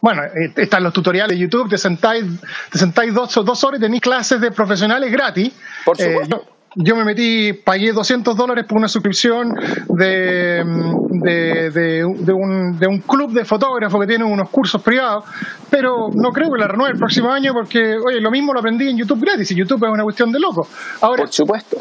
[0.05, 2.25] Bueno, eh, están los tutoriales de YouTube, te sentáis,
[2.71, 5.51] te sentáis dos, dos horas y tenéis clases de profesionales gratis.
[5.83, 6.45] Por Eh, supuesto.
[6.77, 9.55] yo, yo me metí, pagué 200 dólares por una suscripción
[9.89, 10.63] de,
[11.09, 15.25] de, de- de un, de un club de fotógrafos que tiene unos cursos privados,
[15.71, 18.87] pero no creo que la renueve el próximo año porque, oye, lo mismo lo aprendí
[18.91, 20.69] en YouTube gratis y YouTube es una cuestión de loco.
[21.01, 21.79] Ahora, Por supuesto.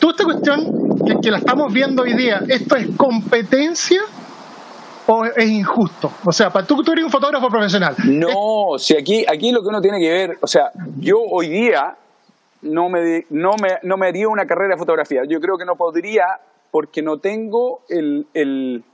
[0.00, 0.58] tú esta cuestión
[1.06, 4.00] que, que la estamos viendo hoy día, ¿esto es competencia
[5.12, 6.10] o es injusto?
[6.24, 7.94] O sea, para tú, tú eres un fotógrafo profesional.
[8.06, 11.96] No, si aquí, aquí lo que uno tiene que ver, o sea, yo hoy día
[12.62, 15.22] no me, no me, no me haría una carrera de fotografía.
[15.28, 16.24] Yo creo que no podría
[16.70, 18.84] porque no tengo el, el...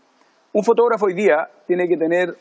[0.53, 2.35] Un fotógrafo hoy día tiene que tener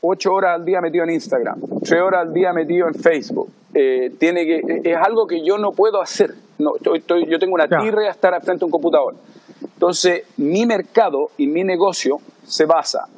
[0.00, 3.48] ocho horas al día metido en Instagram, tres horas al día metido en Facebook.
[3.72, 6.34] Eh, tiene que, es algo que yo no puedo hacer.
[6.58, 9.14] No, estoy, estoy- yo tengo una tirre a estar frente a un computador.
[9.62, 13.08] Entonces, mi mercado y mi negocio se basa,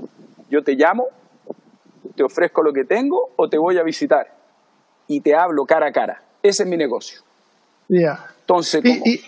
[0.48, 1.06] yo te llamo,
[2.14, 4.26] te ofrezco lo que tengo o te voy a visitar
[5.08, 6.22] y te hablo cara a cara.
[6.42, 7.20] Ese es mi negocio.
[7.88, 8.24] Ya.
[8.40, 9.24] Entonces, Y, como- y,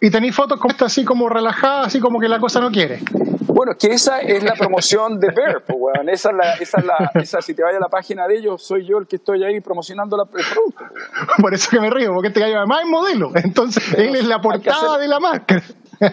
[0.00, 3.00] y tenéis fotos como esta, así como relajadas, así como que la cosa no quiere.
[3.46, 6.08] bueno, es que esa es la promoción de Bear, pues, weón.
[6.08, 8.62] Esa es la, esa es la, esa, si te vayas a la página de ellos,
[8.62, 10.84] soy yo el que estoy ahí promocionando la- el producto.
[10.88, 11.26] pues, weón.
[11.42, 13.32] Por eso que me río, porque este gallo además es modelo.
[13.34, 15.62] Entonces, él es la portada hacer- de la máscara.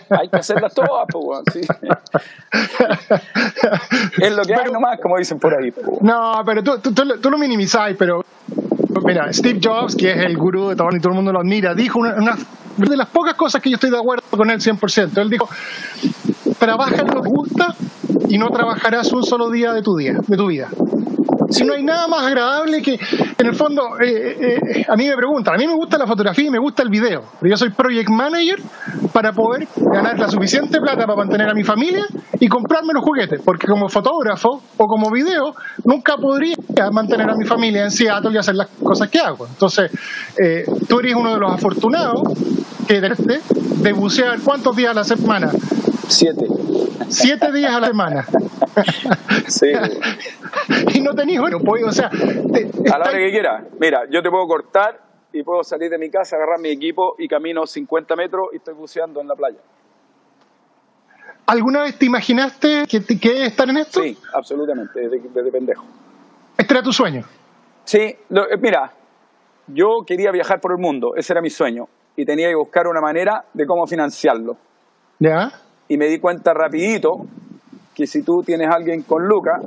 [0.10, 1.62] Hay que hacerlas todas, pues, sí.
[4.22, 5.74] Es lo que hay nomás, como dicen por ahí.
[6.02, 8.24] No, pero tú, tú, tú lo- minimizáis, pero
[9.06, 11.74] mira, Steve Jobs, que es el gurú de todo y todo el mundo lo admira,
[11.76, 12.36] dijo una, una
[12.78, 15.18] de las pocas cosas que yo estoy de acuerdo con él 100%.
[15.22, 15.48] Él dijo,
[16.60, 17.76] trabaja en lo que te gusta
[18.28, 20.68] y no trabajarás un solo día de tu día, de tu vida.
[21.50, 25.16] Si no hay nada más agradable que, en el fondo, eh, eh, a mí me
[25.16, 27.70] preguntan, a mí me gusta la fotografía y me gusta el video, pero yo soy
[27.70, 28.60] project manager
[29.14, 32.06] para poder ganar la suficiente plata para mantener a mi familia
[32.40, 35.56] y comprarme los juguetes, porque como fotógrafo o como video
[35.86, 36.56] nunca podría
[36.92, 39.48] mantener a mi familia en Seattle y hacer las cosas que hago.
[39.48, 39.92] Entonces,
[40.38, 42.22] eh, tú eres uno de los afortunados
[42.88, 43.42] que de,
[43.82, 45.52] de bucear cuántos días a la semana,
[46.08, 46.46] Siete.
[47.10, 48.26] siete días a la semana.
[49.48, 49.68] Sí,
[50.94, 53.64] y no tenéis, bueno, pues, o sea, te- A la hora que quiera.
[53.80, 55.02] Mira, yo te puedo cortar
[55.34, 58.74] y puedo salir de mi casa, agarrar mi equipo y camino 50 metros y estoy
[58.74, 59.58] buceando en la playa.
[61.46, 64.02] ¿Alguna vez te imaginaste que, que estar en esto?
[64.02, 65.86] Sí, absolutamente, desde, desde pendejo.
[66.58, 67.24] Este era tu sueño.
[67.86, 68.92] Sí, lo- eh, mira,
[69.68, 73.00] yo quería viajar por el mundo, ese era mi sueño, y tenía que buscar una
[73.00, 74.58] manera de cómo financiarlo.
[75.20, 75.52] ¿Ya?
[75.90, 77.26] Y me di cuenta rapidito
[77.96, 79.62] que si tú tienes a alguien con lucas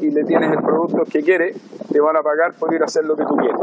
[0.00, 1.52] y le tienes el producto que quiere,
[1.92, 3.60] te van a pagar por ir a hacer lo que tú quieres.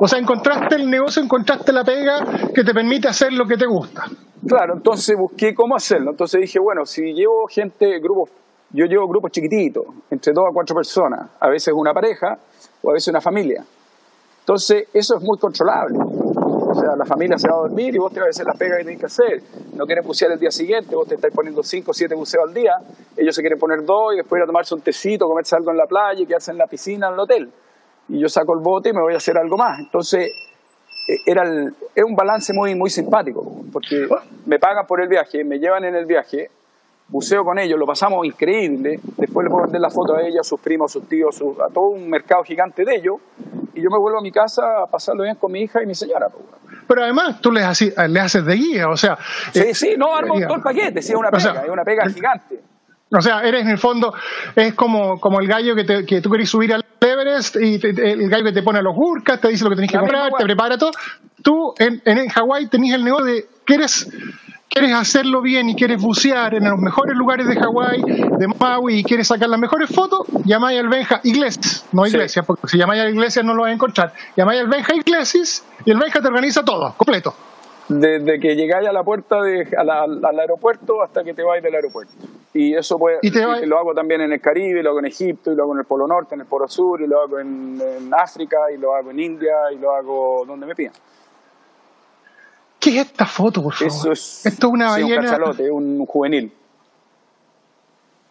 [0.00, 3.66] O sea, encontraste el negocio, encontraste la pega que te permite hacer lo que te
[3.66, 4.06] gusta.
[4.46, 6.10] Claro, entonces busqué cómo hacerlo.
[6.10, 8.30] Entonces dije, bueno, si llevo gente, grupos,
[8.70, 12.36] yo llevo grupos chiquititos, entre dos a cuatro personas, a veces una pareja
[12.82, 13.64] o a veces una familia.
[14.40, 15.96] Entonces, eso es muy controlable.
[16.72, 18.56] O sea, la familia se va a dormir y vos te vas a hacer las
[18.56, 19.42] pegas que tenés que hacer.
[19.74, 22.54] No quieren bucear el día siguiente, vos te estás poniendo cinco o siete buceos al
[22.54, 22.78] día.
[23.14, 25.76] Ellos se quieren poner dos y después ir a tomarse un tecito, comerse algo en
[25.76, 27.52] la playa y quedarse en la piscina, en el hotel.
[28.08, 29.80] Y yo saco el bote y me voy a hacer algo más.
[29.80, 30.30] Entonces,
[31.08, 31.42] eh, era,
[31.94, 34.08] era un balance muy, muy simpático, porque
[34.46, 36.48] me pagan por el viaje, me llevan en el viaje,
[37.08, 40.48] buceo con ellos, lo pasamos increíble, después le puedo vender la foto a ellos, a
[40.48, 43.16] sus primos, a sus tíos, a todo un mercado gigante de ellos,
[43.74, 45.94] y yo me vuelvo a mi casa a pasarlo bien con mi hija y mi
[45.94, 46.28] señora.
[46.94, 49.16] Pero además tú les, haci- le haces de guía, o sea...
[49.52, 50.48] Sí, eh, sí, no, armo digamos.
[50.48, 52.60] todo el paquete, sí, es una O sea, pega, es una pega gigante.
[53.14, 54.14] O sea, eres en el fondo,
[54.56, 57.92] es como, como el gallo que, te- que tú querés subir al Everest y te-
[57.92, 59.98] te- el gallo que te pone a los burkas, te dice lo que tenés que
[59.98, 60.92] comprar, te prepara todo.
[61.42, 64.08] Tú en, en, en Hawái tenés el negocio de, quieres,
[64.72, 69.04] quieres hacerlo bien y quieres bucear en los mejores lugares de Hawái, de Maui, y
[69.04, 72.10] quieres sacar las mejores fotos, llamáis al Benja Iglesias, no Sí.
[72.16, 74.12] Iglesias, porque si llamáis a Iglesias no lo vas a encontrar.
[74.36, 77.34] Llamáis al Benja Iglesias y el Benja te organiza todo, completo.
[77.88, 81.42] Desde que llegáis a la puerta de, a la- al al aeropuerto hasta que te
[81.42, 82.12] vais del aeropuerto.
[82.54, 85.00] Y eso puede, Y te vas- y lo hago también en el Caribe, lo hago
[85.00, 87.20] en Egipto, y lo hago en el Polo Norte, en el Polo Sur, y lo
[87.20, 90.92] hago en, en África, y lo hago en India, y lo hago donde me pidan.
[92.82, 93.92] ¿Qué es esta foto, por favor?
[93.94, 95.22] Eso es, Esto es una sí, un ballena.
[95.30, 96.52] cachalote, un juvenil,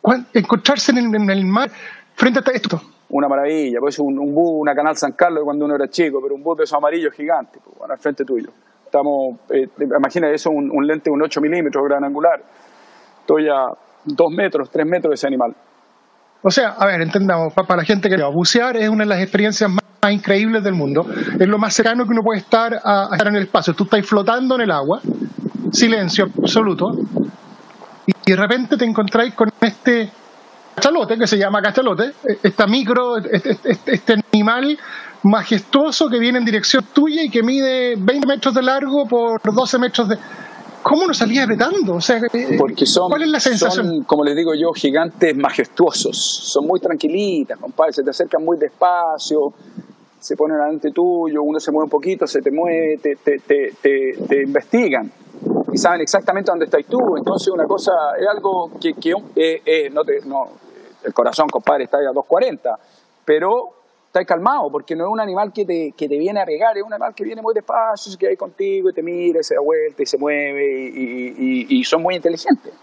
[0.01, 1.69] ¿Cuán- Encontrarse en el, en el mar
[2.15, 2.81] frente a esto.
[3.09, 3.79] una maravilla.
[3.79, 6.57] Pues un, un bus, una Canal San Carlos cuando uno era chico, pero un bus
[6.57, 8.49] de esos amarillos gigantes, pues, bueno, al frente tuyo.
[8.85, 12.41] Estamos, eh, imagina eso, un, un lente de un 8 milímetros gran angular.
[13.21, 13.67] Estoy a
[14.05, 15.55] 2 metros, 3 metros de ese animal.
[16.41, 19.09] O sea, a ver, entendamos, pa- para la gente que no, bucear es una de
[19.09, 21.05] las experiencias más, más increíbles del mundo.
[21.39, 23.73] Es lo más cercano que uno puede estar a, a estar en el espacio.
[23.75, 24.99] Tú estás flotando en el agua,
[25.71, 26.91] silencio absoluto,
[28.07, 30.09] y, y de repente te encontráis con este
[30.75, 34.77] cachalote, que se llama cachalote, e- esta micro, este, este- este animal
[35.23, 39.77] majestuoso que viene en dirección tuya y que mide 20 metros de largo por 12
[39.77, 40.17] metros de...
[40.83, 41.93] ¿Cómo nos salía apretando?
[41.93, 43.85] O sea, eh, Porque son, ¿cuál es la sensación?
[43.87, 46.17] son, como les digo yo, gigantes majestuosos.
[46.17, 47.93] Son muy tranquilitas, compadre.
[47.93, 49.53] Se te acercan muy despacio,
[50.21, 53.73] se ponen delante tuyo, uno se mueve un poquito, se te mueve, te, te, te,
[53.81, 55.11] te, investigan
[55.73, 57.17] y saben exactamente dónde estás tú.
[57.17, 60.47] Entonces, una cosa, es algo que, que eh, eh, no te, no,
[61.03, 62.77] el corazón, compadre, está ahí a 240,
[63.25, 63.69] pero
[64.05, 66.83] estás calmado, porque no es un animal que te, que te viene a pegar, es
[66.83, 69.55] un animal que viene muy despacio, se queda ahí contigo y te mira, y se
[69.55, 71.35] da vuelta y se mueve y, y-
[71.69, 72.73] y- y son muy inteligentes.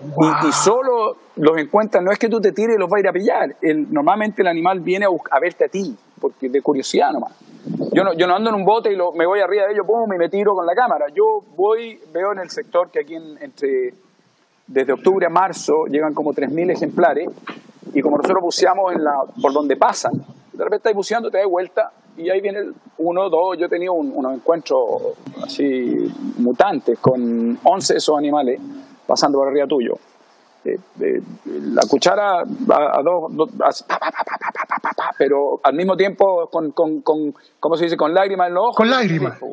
[0.00, 3.00] Y, y solo los encuentran, no es que tú te tires y los va a
[3.00, 3.54] ir a pillar.
[3.60, 7.32] El- normalmente el animal viene a, a verte a ti, porque de curiosidad nomás.
[7.92, 9.84] yo no, yo no ando en un bote y lo, me voy arriba de ellos,
[9.86, 11.06] pum, y me tiro con la cámara.
[11.14, 13.92] Yo voy, veo en el sector que aquí en- entre,
[14.66, 17.28] desde octubre a marzo llegan como 3.000 ejemplares
[17.92, 21.46] y como nosotros buceamos en la, por donde pasan, de repente estás buceando, te das
[21.46, 22.60] vuelta y ahí viene
[22.98, 24.80] uno, dos, yo he tenido un- unos encuentros
[25.44, 28.60] así mutantes con 11 de esos animales
[29.06, 29.98] pasando por arriba tuyo.
[30.64, 33.50] Este, la cuchara a, dos, dos
[33.88, 37.96] a, pa, pa, pa, pero al mismo tiempo con, con, con, ¿cómo se dice?
[37.96, 38.76] Con lágrimas en los ojos.
[38.76, 39.38] Con lágrimas.
[39.40, 39.52] Pues,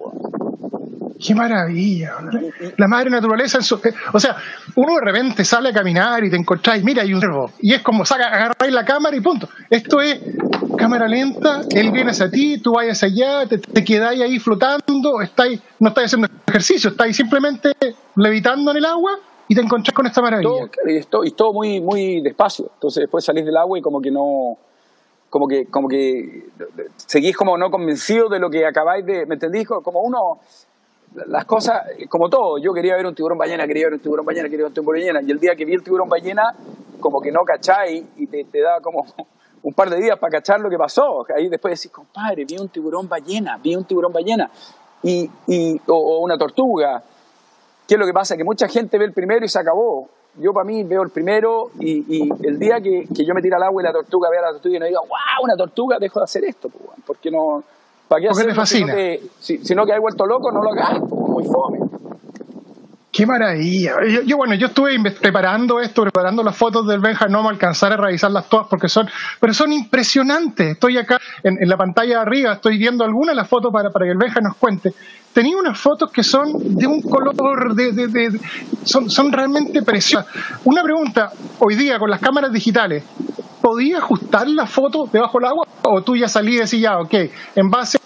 [1.19, 2.15] Qué maravilla.
[2.77, 4.37] La madre naturaleza, en su, eh, o sea,
[4.75, 7.51] uno de repente sale a caminar y te encontráis, mira, hay un verbo.
[7.59, 9.49] Y es como, saca, agarráis la cámara y punto.
[9.69, 10.17] Esto es
[10.77, 15.59] cámara lenta, él viene hacia ti, tú vayas allá, te, te quedáis ahí flotando, estáis,
[15.79, 17.73] no estáis haciendo ejercicio, estáis simplemente
[18.15, 19.19] levitando en el agua
[19.49, 20.69] y te encontrás con esta maravilla.
[21.09, 22.69] todo, y todo, muy, muy despacio.
[22.75, 24.59] Entonces después salís del agua y como que no,
[25.27, 26.49] como que, como que
[26.97, 29.67] seguís como no convencido de lo que acabáis de, ¿me entendís?
[29.67, 30.37] Como uno,
[31.25, 34.49] las cosas, como todo, yo quería ver un tiburón ballena, quería ver un tiburón ballena,
[34.49, 36.53] quería ver un tiburón ballena, y el día que vi el tiburón ballena,
[36.99, 39.03] como que no cacháis y te, te da como
[39.63, 41.25] un par de días para cachar lo que pasó.
[41.35, 44.51] Ahí después decís, compadre, vi un tiburón ballena, vi un tiburón ballena,
[45.01, 47.01] y, y, o una tortuga.
[47.89, 48.37] ¿Qué es lo que pasa?
[48.37, 50.07] Que mucha gente ve el primero y se acabó.
[50.37, 53.55] Yo para mí veo el primero y, y el día que, que yo me tire
[53.55, 56.19] al agua y la tortuga vea la tortuga y no diga, wow, una tortuga, dejo
[56.19, 56.69] de hacer esto.
[56.69, 57.63] pues, porque no...
[58.07, 58.95] ¿Para qué Porque hacerlo si no fascina.
[58.95, 60.99] que- Si, si no que hay vuelto loco, no lo hagas.
[60.99, 61.79] pues, Muy fome.
[63.11, 63.95] Qué maravilla.
[64.07, 67.91] Yo, yo, bueno, yo estuve preparando esto, preparando las fotos del Benja, no me alcanzar
[67.91, 69.07] a revisarlas todas porque son,
[69.41, 70.73] pero son impresionantes.
[70.73, 73.89] Estoy acá en, en la pantalla de arriba, estoy viendo algunas de las fotos para,
[73.89, 74.93] para que el Benja nos cuente.
[75.33, 78.39] Tenía unas fotos que son de un color, de, de-
[78.83, 80.27] son, son realmente preciosas.
[80.65, 83.03] Una pregunta, hoy día con las cámaras digitales,
[83.61, 85.67] ¿podía ajustar la foto debajo del agua?
[85.83, 87.13] ¿O tú ya salí y decís ya, ok,
[87.55, 87.99] en base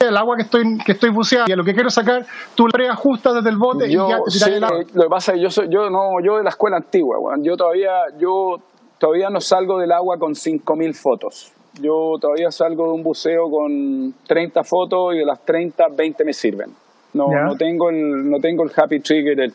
[0.00, 2.88] al agua que estoy, que estoy buceando y a lo que quiero sacar, tú le
[2.88, 4.80] ajustas desde el bote y ya te sí, el agua?
[4.92, 7.56] lo que pasa es que yo soy, yo no, yo de la escuela antigua, yo
[7.56, 8.60] todavía, yo
[8.98, 11.52] todavía no salgo del agua con 5.000 fotos.
[11.80, 16.32] Yo todavía salgo de un buceo con 30 fotos y de las 30, 20 me
[16.32, 16.70] sirven.
[17.12, 17.42] No, Ya.
[17.44, 19.54] no tengo el, no tengo el happy trigger, el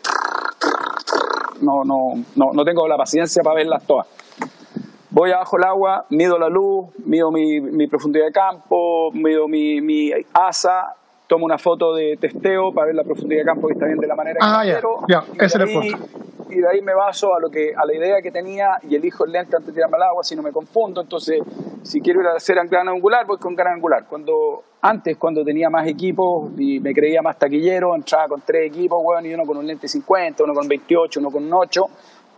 [1.61, 4.07] no, no, no, no tengo la paciencia para verlas todas.
[5.11, 9.81] Voy abajo el agua, mido la luz, mido mi, mi profundidad de campo, mido mi,
[9.81, 10.95] mi asa,
[11.31, 14.05] tomo una foto de testeo para ver la profundidad de campo que está bien de
[14.07, 14.97] la manera que Ah, ya, quiero.
[15.07, 15.95] ya, y de ese era el ahí-
[16.49, 19.23] Y de ahí me baso a, lo que, a la idea que tenía y elijo
[19.23, 20.99] el lente antes de tirarme al agua, si no me confundo.
[20.99, 21.39] Entonces,
[21.83, 24.03] si quiero ir a hacer gran angular, voy con gran angular.
[24.09, 29.01] Cuando, antes, cuando tenía más equipos y me creía más taquillero, entraba con tres equipos,
[29.01, 31.85] bueno, y uno con un lente 50, uno con 28, uno con un 8,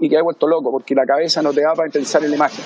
[0.02, 2.64] y quedé vuelto loco, porque la cabeza no te da para pensar en la imagen.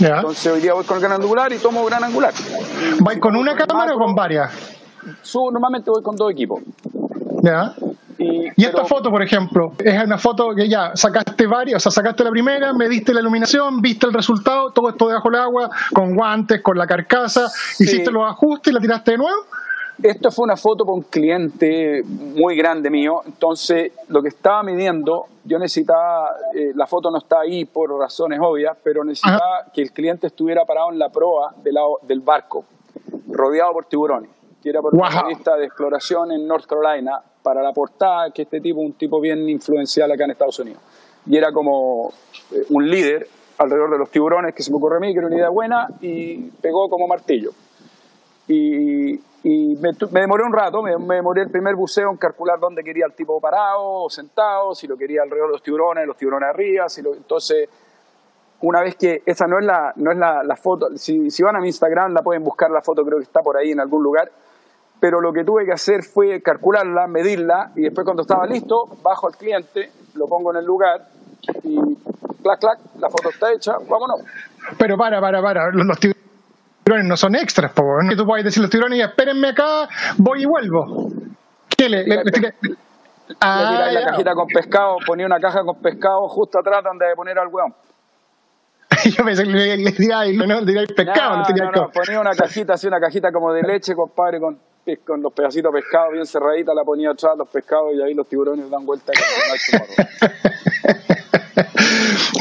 [0.00, 2.32] Entonces hoy día voy con gran angular y tomo gran angular.
[3.00, 4.75] ¿Vais con una cámara o con varias?
[5.22, 6.62] Subo, normalmente voy con dos equipos.
[7.42, 7.74] Ya.
[8.18, 12.02] Y, Y esta foto, por ejemplo, es una foto que ya sacaste varias, o sea,
[12.02, 16.14] sacaste la primera, mediste la iluminación, viste el resultado, todo esto debajo del agua, con
[16.14, 17.84] guantes, con la carcasa, Sí.
[17.84, 19.36] hiciste los ajustes y la tiraste de nuevo.
[20.02, 25.24] Esto fue una foto para un cliente muy grande mío, entonces lo que estaba midiendo,
[25.44, 29.92] yo necesitaba, eh, la foto no está ahí por razones obvias, pero necesitaba que el
[29.92, 32.64] cliente estuviera parado en la proa del, lado- del barco,
[33.30, 34.30] rodeado por tiburones,
[34.66, 35.22] que era por una Wow.
[35.22, 39.48] revista de exploración en North Carolina, para la portada, que este tipo, un tipo bien
[39.48, 40.80] influencial acá en Estados Unidos.
[41.24, 42.12] Y era como
[42.50, 45.28] eh, un líder alrededor de los tiburones, que se me ocurre a mí, que era
[45.28, 47.52] una idea buena, y pegó como martillo.
[48.48, 49.12] Y,
[49.44, 52.82] y me, me demoré un rato, me, me demoré el primer buceo en calcular dónde
[52.82, 56.48] quería el tipo parado o sentado, si lo quería alrededor de los tiburones, los tiburones
[56.48, 57.68] arriba, si lo, entonces
[58.62, 61.54] una vez que esa no es la, no es la, la foto, si, si van
[61.54, 64.02] a mi Instagram la pueden buscar la foto, creo que está por ahí en algún
[64.02, 64.30] lugar,
[65.00, 69.26] pero lo que tuve que hacer fue calcularla, medirla y después cuando estaba listo, bajo
[69.26, 71.06] al cliente, lo pongo en el lugar
[71.62, 71.78] y
[72.42, 74.20] clac, clac, la foto está hecha, vámonos.
[74.78, 78.70] Pero para, para, para, los, tiburones no son extras, po, no tú puedes decir los
[78.70, 79.88] tiburones, ya, espérenme acá,
[80.18, 81.10] voy y vuelvo.
[81.76, 82.76] ¿Qué le, le- le Le
[83.40, 87.38] Ah, la cajita con pescado, ponía una caja con pescado justo atrás donde de poner
[87.38, 87.74] al weón.
[89.04, 92.20] Yo pensé que le, le no, le tiráis pescado, No, le no, no, co- ponía
[92.20, 94.58] una cajita así, una cajita como de leche, compadre, con,
[95.06, 98.28] con los pedacitos de pescado bien cerraditas, la ponía atrás, los pescados, y ahí los
[98.28, 99.12] tiburones dan vuelta.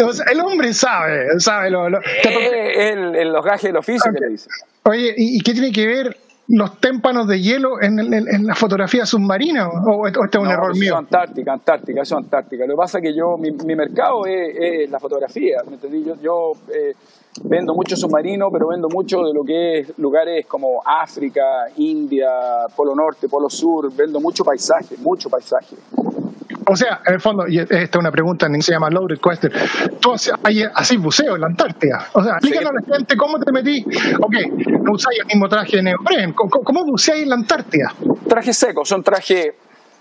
[0.04, 4.12] O sea, el hombre sabe, sabe lo, lo- Eh, el, el- los gajes del oficio
[4.14, 4.50] que le dice.
[4.84, 6.18] Oye, ¿y, y qué tiene que ver
[6.48, 10.90] los témpanos de hielo en, en, la fotografía submarina o, este es un error mío?
[10.94, 12.66] Eso Antártica, Antártica, eso es Antártica.
[12.66, 16.04] Lo que pasa es que yo, mi, mi mercado es, la fotografía, ¿me entendí?
[16.04, 16.94] Yo, yo eh,
[17.44, 22.30] vendo mucho submarino, pero vendo mucho de lo que es lugares como África, India,
[22.76, 25.76] Polo Norte, Polo Sur, vendo mucho paisaje, mucho paisaje.
[26.68, 29.52] O sea, en el fondo, y esta es una pregunta, se llama loaded question,
[30.00, 32.08] tú haces buceo en la Antártida.
[32.14, 33.86] O sea, explícanos a la gente cómo te metí.
[34.20, 34.36] Ok,
[34.82, 36.34] no usáis el mismo traje de neopren.
[36.34, 37.94] ¿Cómo, cómo buceáis en la Antártida?
[38.28, 39.54] Traje seco, son trajes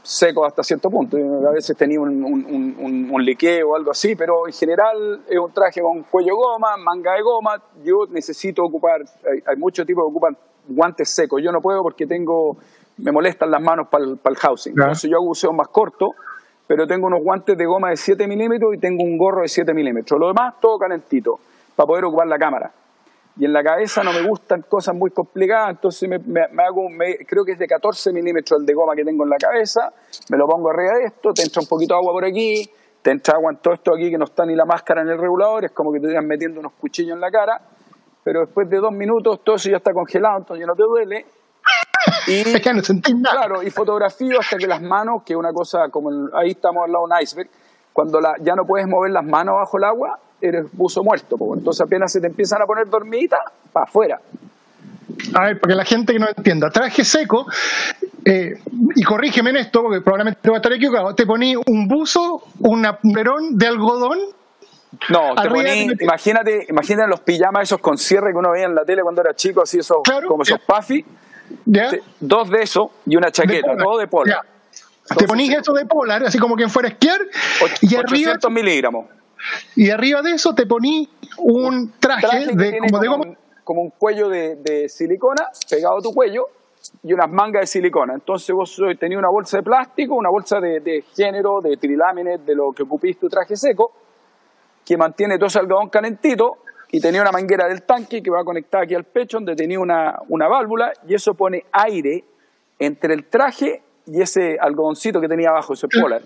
[0.05, 1.16] secos hasta cierto punto.
[1.16, 5.50] A veces tenía un, un, un, liqueo o algo así, pero en general es un
[5.52, 7.61] traje con cuello goma, manga de goma.
[7.82, 9.02] Yo necesito ocupar,
[9.46, 10.36] hay, muchos tipos que ocupan
[10.68, 11.42] guantes secos.
[11.42, 12.57] Yo no puedo porque tengo,
[12.98, 14.72] me molestan las manos para el, housing.
[14.72, 16.14] Entonces yo hago buceo más corto
[16.66, 19.74] pero tengo unos guantes de goma de 7 milímetros y tengo un gorro de 7
[19.74, 20.18] milímetros.
[20.18, 21.38] Lo demás, todo calentito,
[21.76, 22.72] para poder ocupar la cámara.
[23.37, 26.87] Y en la cabeza no me gustan cosas muy complicadas, entonces me, hago,
[27.26, 29.93] creo que es de 14 milímetros el de goma que tengo en la cabeza,
[30.30, 32.70] me lo pongo arriba de esto, te entra un poquito de agua por aquí,
[33.03, 35.18] te entra agua en todo esto aquí que no está ni la máscara en el
[35.18, 37.61] regulador, es como que te estuvieran metiendo unos cuchillos en la cara,
[38.22, 41.26] pero después de dos minutos todo eso ya está congelado, entonces ya no te duele,
[42.26, 42.45] y,
[43.22, 47.07] Claro, y fotografío hasta que las manos, que una cosa como ahí estamos al lado
[47.07, 47.51] de un iceberg,
[47.95, 51.38] cuando la, ya no puedes mover las manos bajo el agua, eres buzo muerto.
[51.55, 53.40] Entonces apenas se te empiezan a poner dormiditas,
[53.72, 54.20] para afuera.
[55.34, 57.47] A ver, porque la gente que no entienda, traje seco,
[58.24, 58.59] eh,
[58.97, 62.42] y corrígeme en esto, porque probablemente te voy a estar equivocado, te poní un buzo,
[62.59, 62.82] un
[63.14, 64.18] verón de algodón
[65.09, 68.84] no, te poní, imagínate, imagínate los pijamas esos con cierre que uno veía en la
[68.84, 71.05] tele cuando era chico, así esos, como esos puffy,
[72.20, 74.07] Dos de eso y una chaqueta, todo de
[75.18, 77.20] Te ponís eso de polar, así como quien fuera a esquiar.
[77.82, 79.07] y arriba, miligramos.
[79.76, 84.28] Y arriba de eso te poní un traje, de, como, de un, como un cuello
[84.28, 86.48] de, silicona pegado a tu cuello
[87.02, 88.14] y unas mangas de silicona.
[88.14, 92.72] Entonces vos tenías una bolsa de plástico, una bolsa de, género, de trilámenes, de lo
[92.72, 93.92] que ocupís tu traje seco,
[94.84, 96.59] que mantiene todo ese algodón calentito
[96.90, 100.20] y tenía una manguera del tanque que va conectada aquí al pecho, donde tenía una,
[100.28, 102.24] una válvula, y eso pone aire
[102.78, 106.22] entre el traje y ese algodoncito que tenía abajo, ese polar.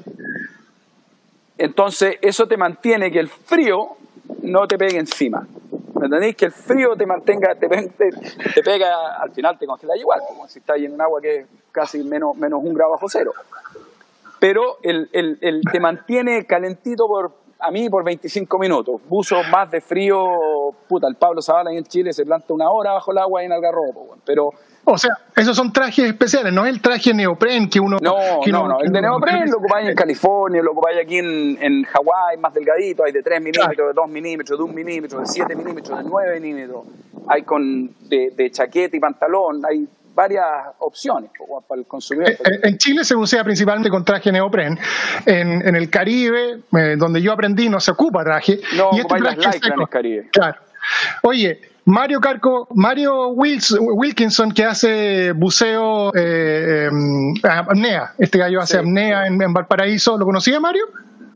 [1.57, 3.97] Entonces, eso te mantiene que el frío
[4.43, 5.47] no te pegue encima.
[5.95, 6.37] ¿Me entendéis?
[6.37, 10.61] Que el frío te mantenga, te, te, pega, al final te congela igual, como si
[10.61, 13.33] estás en un agua que es casi menos, menos un grado bajo cero.
[14.39, 19.01] Pero el, el, el, te mantiene calentito por, a mí por 25 minutos.
[19.09, 20.27] Buzo más de frío,
[20.89, 23.53] puta, el Pablo Zavala en Chile se planta una hora bajo el agua y en
[23.53, 24.51] Algarrobo, pero...
[24.91, 27.99] O sea, esos son trajes especiales, no es el traje neopren que uno...
[28.01, 31.85] No, no, no, el de neopren lo ocupáis en California, lo ocupáis aquí en, en
[31.85, 35.57] Hawái, más delgadito, hay de 3 milímetros, de 2 milímetros, de 1 milímetro, de 7
[35.57, 36.85] milímetros, de 9 milímetros,
[37.27, 39.87] hay con de, de chaqueta y pantalón, hay
[40.19, 40.45] varias
[40.81, 41.31] opciones
[41.69, 42.31] para el consumidor.
[42.31, 44.77] Eh, eh, en Chile se usa principalmente con traje neopren.
[45.25, 48.59] En, en el Caribe, eh, donde yo aprendí, no se ocupa traje.
[48.77, 50.29] No, y este traje en el Caribe.
[50.33, 50.59] Claro.
[51.23, 56.89] Oye, Mario Carco, Mario Wilkinson, que hace buceo eh,
[57.45, 58.14] apnea.
[58.19, 60.19] Este gallo hace apnea en, en Valparaíso.
[60.19, 60.85] ¿Lo conocía Mario?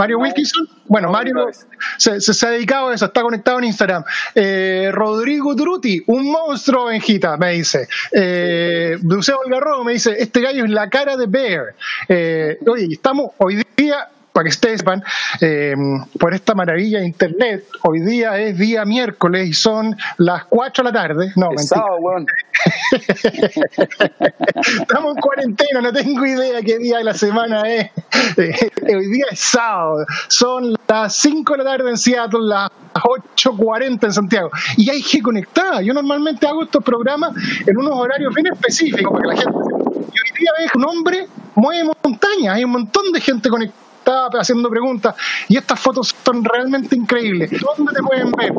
[0.03, 0.69] Mario Wilkinson.
[0.89, 1.49] Bueno, Mario
[1.97, 4.03] se, se, ha dedicado a eso, está conectado en Instagram.
[4.35, 7.87] Eh, Rodrigo Druti, un monstruo Benjita, me dice.
[8.11, 9.39] Eh, Dulceo
[9.85, 11.75] me dice, este gallo es la cara de Bear.
[12.09, 15.03] Eh, oye, estamos hoy día para que ustedes sepan,
[15.41, 15.75] eh,
[16.19, 20.91] por esta maravilla de internet, hoy día es día miércoles y son las 4 de
[20.91, 21.33] la tarde.
[21.37, 21.85] No, mentira.
[24.81, 27.91] Estamos en cuarentena, no tengo idea qué día de la semana es.
[28.37, 34.05] Eh, hoy día es sábado, son las 5 de la tarde en Seattle, las 8.40
[34.05, 34.51] en Santiago.
[34.77, 35.83] Y hay que conectar.
[35.83, 37.35] Yo normalmente hago estos programas
[37.67, 39.59] en unos horarios bien específicos para que la gente...
[40.13, 44.41] Y hoy día ves un hombre mueve montañas, hay un montón de gente conectada estaba
[44.41, 45.15] haciendo preguntas
[45.49, 47.51] y estas fotos son realmente increíbles.
[47.51, 48.53] ¿Dónde te pueden ver?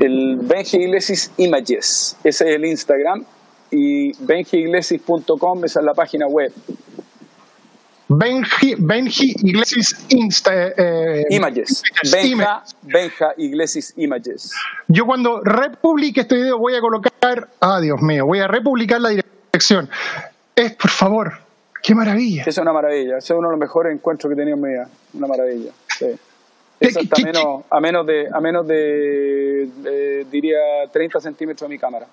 [0.00, 3.24] El Benji Iglesias Images, ese es el Instagram
[3.70, 6.52] y benjiiglesias.com esa es la página web.
[8.10, 11.82] Benji, Benji Iglesias Insta, eh, eh Images.
[12.10, 14.52] Benja, Benja Iglesias Images.
[14.86, 19.10] Yo cuando republique este video voy a colocar, ah Dios mío, voy a republicar la
[19.10, 19.90] dirección.
[20.56, 21.47] Es por favor,
[21.82, 22.44] ¡Qué maravilla!
[22.46, 24.88] Es una maravilla, es uno de los mejores encuentros que he tenido en mi vida,
[25.14, 25.70] una maravilla.
[25.98, 26.18] Sí.
[26.80, 30.58] Eso está menos, a menos de, a menos de, diría,
[30.92, 32.06] 30 centímetros de mi cámara.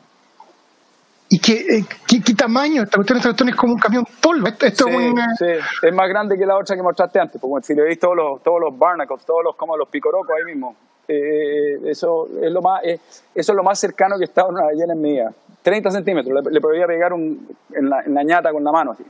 [1.30, 2.84] ¿Y qué, eh, qué, qué tamaño?
[2.84, 4.50] Esta cuestión, esta cuestión es como un camión tolva.
[4.50, 5.46] Esto, sí, sí,
[5.82, 7.42] es más grande que la otra que mostraste antes.
[7.42, 10.46] Porque si le veis todos los, todos los barnacles, todos los, como los picorocos ahí
[10.46, 10.76] mismo.
[11.08, 13.00] Eh, eso, es lo más, eso
[13.36, 15.32] es lo más cercano que está una ballena en mi vida.
[15.62, 18.92] 30 centímetros, le, le podía pegar un, en, la, en la ñata con la mano
[18.92, 19.04] así.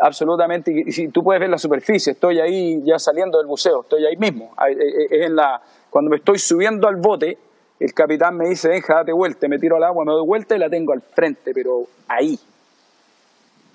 [0.00, 4.04] Absolutamente, y si tú puedes ver la superficie, estoy ahí ya saliendo del buceo, estoy
[4.06, 5.60] ahí mismo, eh, eh, es en la,
[5.90, 7.36] cuando me estoy subiendo al bote,
[7.80, 10.58] el capitán me dice, deja, date vuelta, me tiro al agua, me doy vuelta y
[10.58, 12.38] la tengo al frente, pero ahí,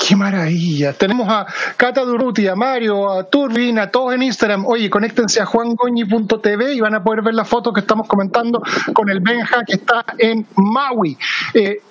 [0.05, 0.91] ¡Qué maravilla!
[0.91, 1.45] Tenemos a
[1.77, 4.65] Cata Durruti, a Mario, a Turbin, a todos en Instagram.
[4.65, 8.61] Oye, conéctense a juangoñi.tv y van a poder ver la foto que estamos comentando
[8.93, 11.17] con el Benja que está en Maui.
[11.53, 11.81] Eh,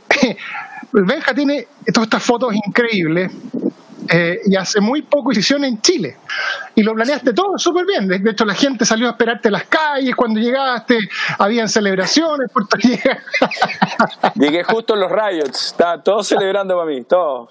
[0.92, 3.32] el Benja tiene todas estas fotos increíbles
[4.12, 6.18] eh, y hace muy poco hicieron en Chile.
[6.74, 8.06] Y lo planeaste todo súper bien.
[8.08, 10.98] De hecho, la gente salió a esperarte en las calles cuando llegaste,
[11.38, 12.76] habían celebraciones, Puerto
[14.34, 17.48] Llegué justo en los riots, está todo celebrando para mí, todo.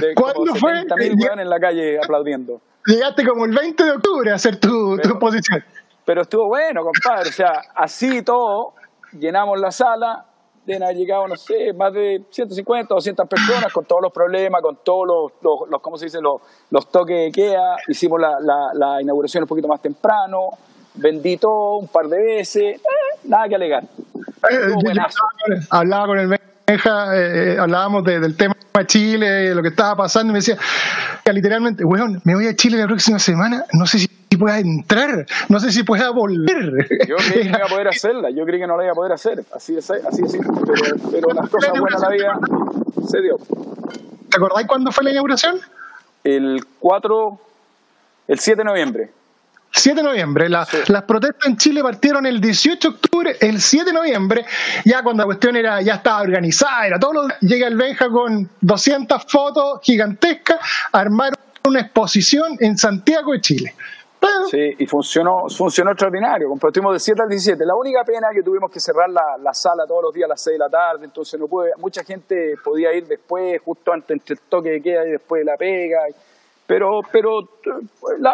[0.00, 0.72] De, de ¿Cuándo fue?
[0.80, 2.60] en la calle aplaudiendo.
[2.86, 5.62] Llegaste como el 20 de octubre a hacer tu, tu exposición.
[6.04, 7.28] Pero estuvo bueno, compadre.
[7.28, 8.74] O sea, así todo,
[9.12, 10.26] llenamos la sala,
[10.66, 14.60] deben haber llegado, no sé, más de 150 o 200 personas con todos los problemas,
[14.62, 16.40] con todos los, los, los ¿cómo se dice?, los,
[16.70, 17.76] los toques de queda.
[17.88, 20.50] Hicimos la, la, la, inauguración un poquito más temprano,
[20.94, 22.80] vendí todo un par de veces, eh,
[23.24, 23.84] nada que alegar.
[23.84, 25.02] Eh, yo, yo
[25.70, 26.28] hablaba con el
[26.74, 28.54] eh, hablábamos de, del tema
[28.86, 30.56] Chile, lo que estaba pasando, y me decía,
[31.32, 34.08] literalmente, weón, me voy a Chile la próxima semana, no sé si
[34.38, 36.86] pueda entrar, no sé si pueda volver.
[37.06, 38.94] Yo creí que no iba a poder hacerla, yo creí que no la iba a
[38.94, 42.38] poder hacer, así es, así es pero, pero las cosas buenas la vida
[43.06, 43.36] se dio.
[44.30, 45.60] ¿Te acordáis cuándo fue la inauguración?
[46.22, 47.40] El 4,
[48.28, 49.10] el 7 de noviembre.
[49.72, 50.48] 7 de noviembre.
[50.48, 50.78] La, sí.
[50.88, 54.44] Las protestas en Chile partieron el 18 de octubre, el 7 de noviembre,
[54.84, 58.48] ya cuando la cuestión era ya estaba organizada, era todo lo llega el Benja con
[58.60, 60.58] 200 fotos gigantescas,
[60.92, 63.74] armaron una exposición en Santiago de Chile.
[64.50, 66.48] Sí, y funcionó, funcionó extraordinario.
[66.48, 67.64] Compartimos de 7 al 17.
[67.64, 70.28] La única pena es que tuvimos que cerrar la, la, sala todos los días a
[70.28, 74.10] las 6 de la tarde, entonces no pude, mucha gente podía ir después, justo antes
[74.10, 76.00] entre el toque de queda y después de la pega.
[76.70, 77.40] Pero, pero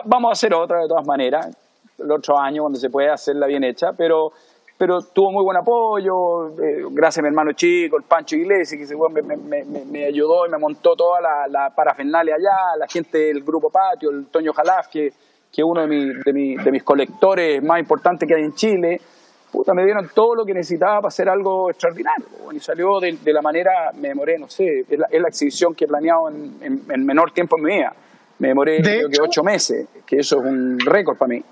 [0.05, 1.57] vamos a hacer otra de todas maneras,
[1.99, 4.31] el otro año cuando se puede hacerla bien hecha, pero,
[4.77, 8.87] pero tuvo muy buen apoyo, eh, gracias a mi hermano chico, el Pancho Iglesias, que
[8.87, 13.43] se, me, me, ayudó y me montó toda la, la parafernalia allá, la gente del
[13.43, 17.63] Grupo Patio, el Toño Jalaf, que es uno de, mi, de, mi, de, mis colectores
[17.63, 19.01] más importantes que hay en Chile,
[19.51, 22.27] puta, me dieron todo lo que necesitaba para hacer algo extraordinario.
[22.53, 26.29] y salió de, la manera, me demoré, no sé, es la, exhibición que he planeado
[26.29, 27.95] en, en, en, menor tiempo en mi vida.
[28.39, 31.43] Me demoré creo que ocho meses, que eso es un récord para mí.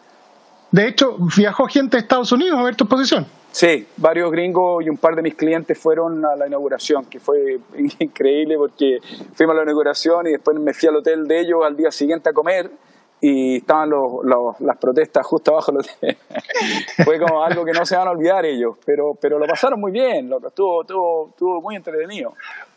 [0.70, 3.26] De hecho, viajó gente a Estados Unidos a ver tu exposición.
[3.53, 7.61] Sí, varios gringos y un par de mis clientes fueron a la inauguración, que fue
[8.01, 8.99] increíble porque
[9.35, 12.30] fuimos a la inauguración y después me fui al hotel de ellos al día siguiente
[12.30, 12.68] a comer
[13.20, 15.72] y estaban los, los, las protestas justo abajo.
[17.05, 19.93] Fue como algo que no se van a olvidar ellos, pero, pero lo pasaron muy
[19.93, 22.35] bien, lo, estuvo, estuvo, estuvo muy entretenido.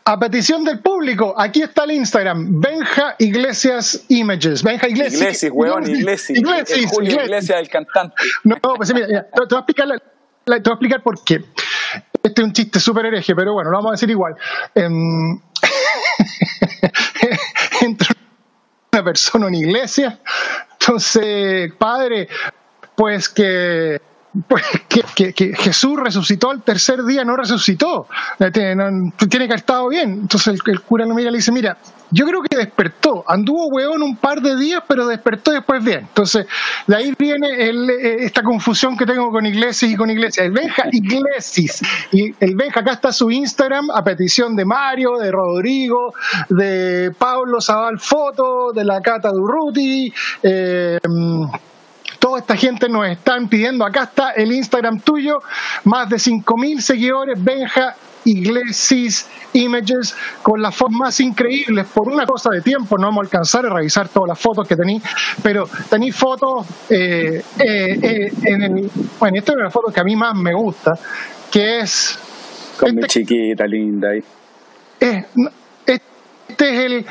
[0.08, 4.62] A petición del público, aquí está el Instagram, Benja Iglesias Images.
[4.62, 5.20] Benja Iglesias.
[5.20, 6.38] Iglesias, huevón, Iglesias.
[6.38, 7.26] Iglesias, el Julio Iglesias.
[7.26, 8.14] Iglesias, el cantante.
[8.42, 10.02] No, pues mira, te, te, voy a explicar, la, te
[10.46, 11.44] voy a explicar por qué.
[12.22, 14.34] Este es un chiste súper hereje, pero bueno, lo vamos a decir igual.
[14.76, 15.42] Um,
[17.82, 18.08] entre
[18.92, 20.20] una persona en iglesia.
[20.80, 22.28] Entonces, Padre,
[22.96, 24.00] pues que
[24.46, 28.06] pues que, que, que, Jesús resucitó al tercer día, no resucitó.
[28.52, 30.12] Tiene, no, tiene que haber estado bien.
[30.22, 31.76] Entonces el, el, cura lo mira y le dice, mira,
[32.10, 33.24] yo creo que despertó.
[33.26, 36.00] Anduvo hueón un par de días, pero despertó después bien.
[36.00, 36.46] Entonces,
[36.86, 40.46] de ahí viene el, esta confusión que tengo con iglesias y con iglesias.
[40.46, 41.82] El Benja Iglesias.
[42.12, 46.14] Y el Benja, acá está su Instagram, a petición de Mario, de Rodrigo,
[46.48, 50.12] de Pablo Zabal Foto, de la Cata Durruti.
[50.42, 50.98] Eh,
[52.18, 55.40] toda esta gente nos están pidiendo, acá está el Instagram tuyo,
[55.84, 57.94] más de 5.000 seguidores, Benja
[58.24, 63.24] Iglesias Images, con las fotos más increíbles, por una cosa de tiempo, no vamos a
[63.26, 65.02] alcanzar a revisar todas las fotos que tenéis,
[65.42, 70.04] pero tenéis fotos, eh, eh, eh, en el, bueno, esta es una foto que a
[70.04, 70.92] mí más me gusta,
[71.50, 72.18] que es...
[72.78, 74.22] Con este, mi chiquita linda ahí.
[75.00, 75.24] Es,
[76.48, 77.06] este es el,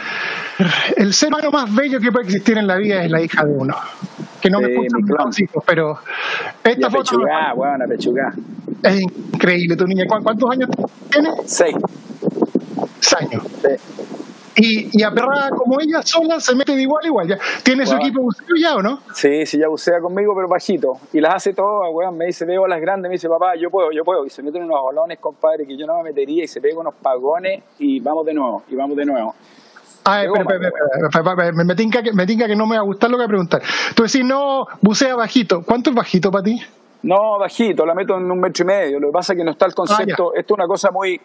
[0.97, 3.53] el ser humano más bello que puede existir en la vida, es la hija de
[3.53, 3.76] uno
[4.41, 5.99] que no sí, me escuchan hijos, pero
[6.63, 8.33] esta foto pechugá, bueno, pechugá.
[8.83, 10.05] es increíble tu niña.
[10.07, 10.69] ¿Cuántos años
[11.11, 11.29] tiene?
[11.45, 11.75] Seis.
[12.99, 13.43] Seis años.
[13.61, 14.03] Sí.
[14.59, 17.27] Y, y aperrada como ella sola se mete de igual a igual.
[17.27, 17.38] ¿Ya?
[17.63, 17.99] ¿Tiene bueno.
[17.99, 19.01] su equipo buceo ya o no?
[19.13, 20.93] Sí, sí, ya bucea conmigo, pero bajito.
[21.13, 22.17] Y las hace todas, weón.
[22.17, 24.25] Me dice, veo las grandes, me dice, papá, yo puedo, yo puedo.
[24.25, 26.43] Y se meten unos balones, compadre, que yo no me metería.
[26.43, 29.35] Y se pega unos pagones y vamos de nuevo, y vamos de nuevo.
[30.10, 32.86] Ah, espera, espera, espera, me, me, tinca que, me tinca que no me va a
[32.86, 33.62] gustar lo que voy a preguntar.
[33.93, 35.64] Tú decís, no, bucea bajito.
[35.64, 36.62] ¿Cuánto es bajito para ti?
[37.03, 38.99] No, bajito, la meto en un metro y medio.
[39.01, 40.32] Lo que pasa es que no está el concepto.
[40.34, 41.20] Ah, esto es una cosa muy.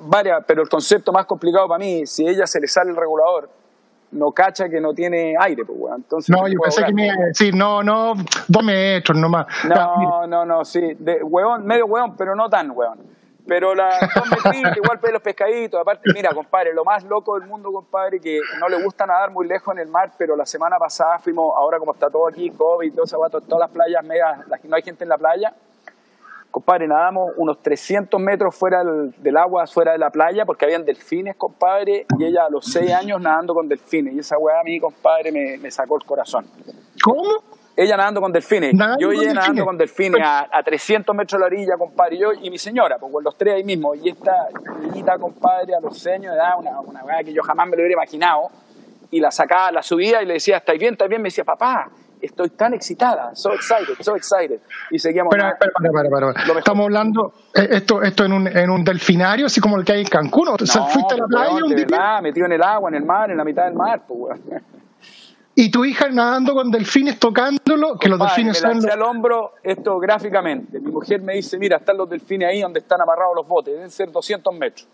[0.00, 2.96] varias, pero el concepto más complicado para mí, si a ella se le sale el
[2.96, 3.48] regulador,
[4.10, 5.96] no cacha que no tiene aire, pues, weón.
[5.96, 8.14] Entonces, no, yo pensé que me iba a decir, no, no,
[8.48, 9.46] dos metros nomás.
[9.68, 12.98] No, no, no, sí, de, huevón, medio huevón, pero no tan huevón.
[13.46, 13.90] Pero la
[14.30, 18.68] metritos, igual los pescaditos, aparte, mira, compadre, lo más loco del mundo, compadre, que no
[18.68, 21.92] le gusta nadar muy lejos en el mar, pero la semana pasada fuimos, ahora como
[21.92, 25.18] está todo aquí, COVID todo eso, todas las playas, megas, no hay gente en la
[25.18, 25.52] playa,
[26.54, 31.34] compadre, nadamos unos 300 metros fuera del, agua, fuera de la playa, porque habían delfines,
[31.34, 34.14] compadre, y ella a los 6 años nadando con delfines.
[34.14, 36.46] Y esa weá a mí, compadre, me, sacó el corazón.
[37.02, 37.42] ¿Cómo?
[37.76, 38.72] Ella nadando con delfines.
[38.98, 42.50] yo ella nadando con delfines a, 300 metros de la orilla, compadre, y yo y
[42.50, 43.94] mi señora, pues los tres ahí mismo.
[43.94, 44.48] Y esta
[44.80, 47.82] niñita, compadre, a los 6 años de edad, una, una que yo jamás me lo
[47.82, 48.50] hubiera imaginado.
[49.10, 50.94] Y la sacaba, la subía y le decía, ¿estáis bien?
[50.94, 51.22] ¿Estáis bien?
[51.22, 51.90] Me decía, papá,
[52.24, 54.60] estoy tan excitada, so excited, so excited.
[54.90, 55.32] Y seguíamos.
[55.32, 59.76] Espera, espera, espera, Estamos hablando, eh, esto, esto en, un, en un delfinario, así como
[59.76, 60.48] el que hay en Cancún.
[60.48, 62.20] ¿O no, fuiste a la playa un día?
[62.22, 64.40] metido en el agua, en el mar, en la mitad del mar, pues,
[65.56, 68.90] Y tu hija nadando con delfines, tocándolo, que los delfines me son.
[68.90, 70.80] al hombro esto gráficamente.
[70.80, 73.90] Mi mujer me dice: Mira, están los delfines ahí donde están amarrados los botes, deben
[73.90, 74.88] ser 200 metros.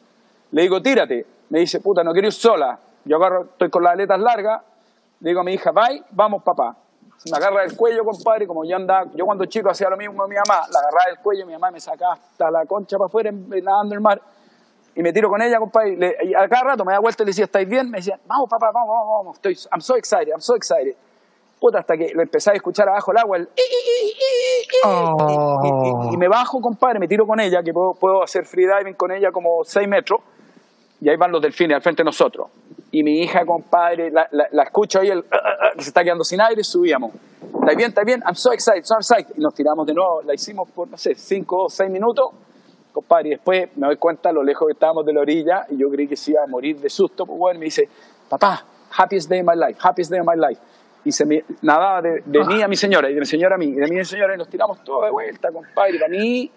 [0.51, 1.27] Le digo: Tírate.
[1.49, 2.79] Me dice: Puta, no quiero ir sola.
[3.05, 4.63] Yo agarro, estoy con las aletas largas.
[5.21, 6.77] Le digo a mi hija: Bye, vamos, papá
[7.27, 10.31] me agarra el cuello, compadre, como yo andaba, yo cuando chico hacía lo mismo con
[10.31, 13.31] mi mamá, la agarraba del cuello, mi mamá me sacaba hasta la concha para afuera
[13.31, 14.23] nadando en el mar,
[14.95, 17.31] y me tiro con ella, compadre, y, a cada rato me da vuelta y le
[17.31, 17.91] decía, ¿estáis bien?
[17.91, 20.95] Me decía, vamos papá, vamos, vamos, vamos, estoy, I'm so excited, I'm so excited.
[21.61, 23.49] Puta, hasta que lo empecé a escuchar abajo el agua, el
[26.13, 29.31] y, me bajo, compadre, me tiro con ella, que puedo, puedo hacer freediving con ella
[29.31, 30.21] como 6 metros,
[31.01, 32.49] y ahí van los delfines al frente de nosotros.
[32.91, 36.03] Y mi hija, compadre, la, la, escucho ahí, el, uh, uh, uh, que se está
[36.03, 37.13] quedando sin aire, subíamos.
[37.43, 39.35] Está bien, está bien, I'm so excited, so excited.
[39.37, 42.31] Y nos tiramos de nuevo, la hicimos por, no sé, cinco o seis minutos,
[42.93, 45.91] compadre, y después me doy cuenta lo lejos que estábamos de la orilla, y yo
[45.91, 47.89] creí que se iba a morir de susto, pues bueno, me dice,
[48.29, 48.65] papá,
[48.97, 50.61] happiest day of my life, happiest day of my life.
[51.05, 53.59] Y se me nadaba de, de mí a mi señora, y de mi señora a
[53.59, 55.97] mí, y de mí a mi señora, y nos tiramos todo de vuelta, compadre.
[55.97, 56.51] Y para mí,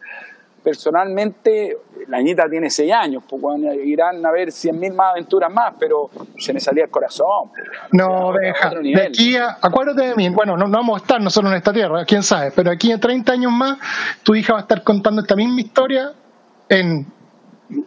[0.64, 1.78] personalmente,
[2.08, 3.42] la niñita tiene seis años, pues
[3.86, 7.50] irán a ver cien mil más aventuras más, pero se me salía el corazón.
[7.50, 11.52] Pues, no, deja, de aquí a, acuérdate de mí, bueno, no, vamos a estar nosotros
[11.52, 13.78] en esta tierra, quién sabe, pero aquí en 30 años más,
[14.24, 16.14] tu hija va a estar contando esta misma historia
[16.70, 17.12] en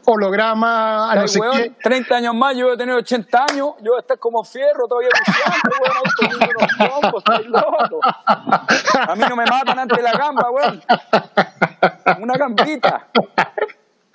[0.05, 1.73] holograma, a no sé qué.
[1.83, 4.89] 30 años más, yo voy a tener 80 años, yo voy a estar como fierro
[4.89, 5.11] todavía
[7.49, 8.01] loco.
[9.09, 10.83] A mí no me matan antes de la gamba, weón.
[12.21, 13.07] Una gambita.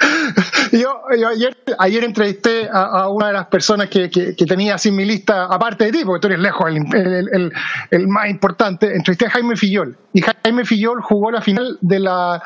[0.71, 5.45] Yo, ayer, ayer, entrevisté a, una de las personas que, que, tenía así mi lista,
[5.45, 7.51] aparte de ti, porque tú eres lejos el, el,
[7.91, 9.97] el, más importante, entrevisté a Jaime Fillol.
[10.13, 12.41] Y Jaime Fillol jugó la final de la,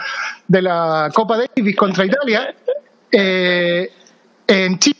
[0.47, 2.55] de la Copa Davis contra Italia
[3.11, 3.91] eh,
[4.47, 4.95] en Chile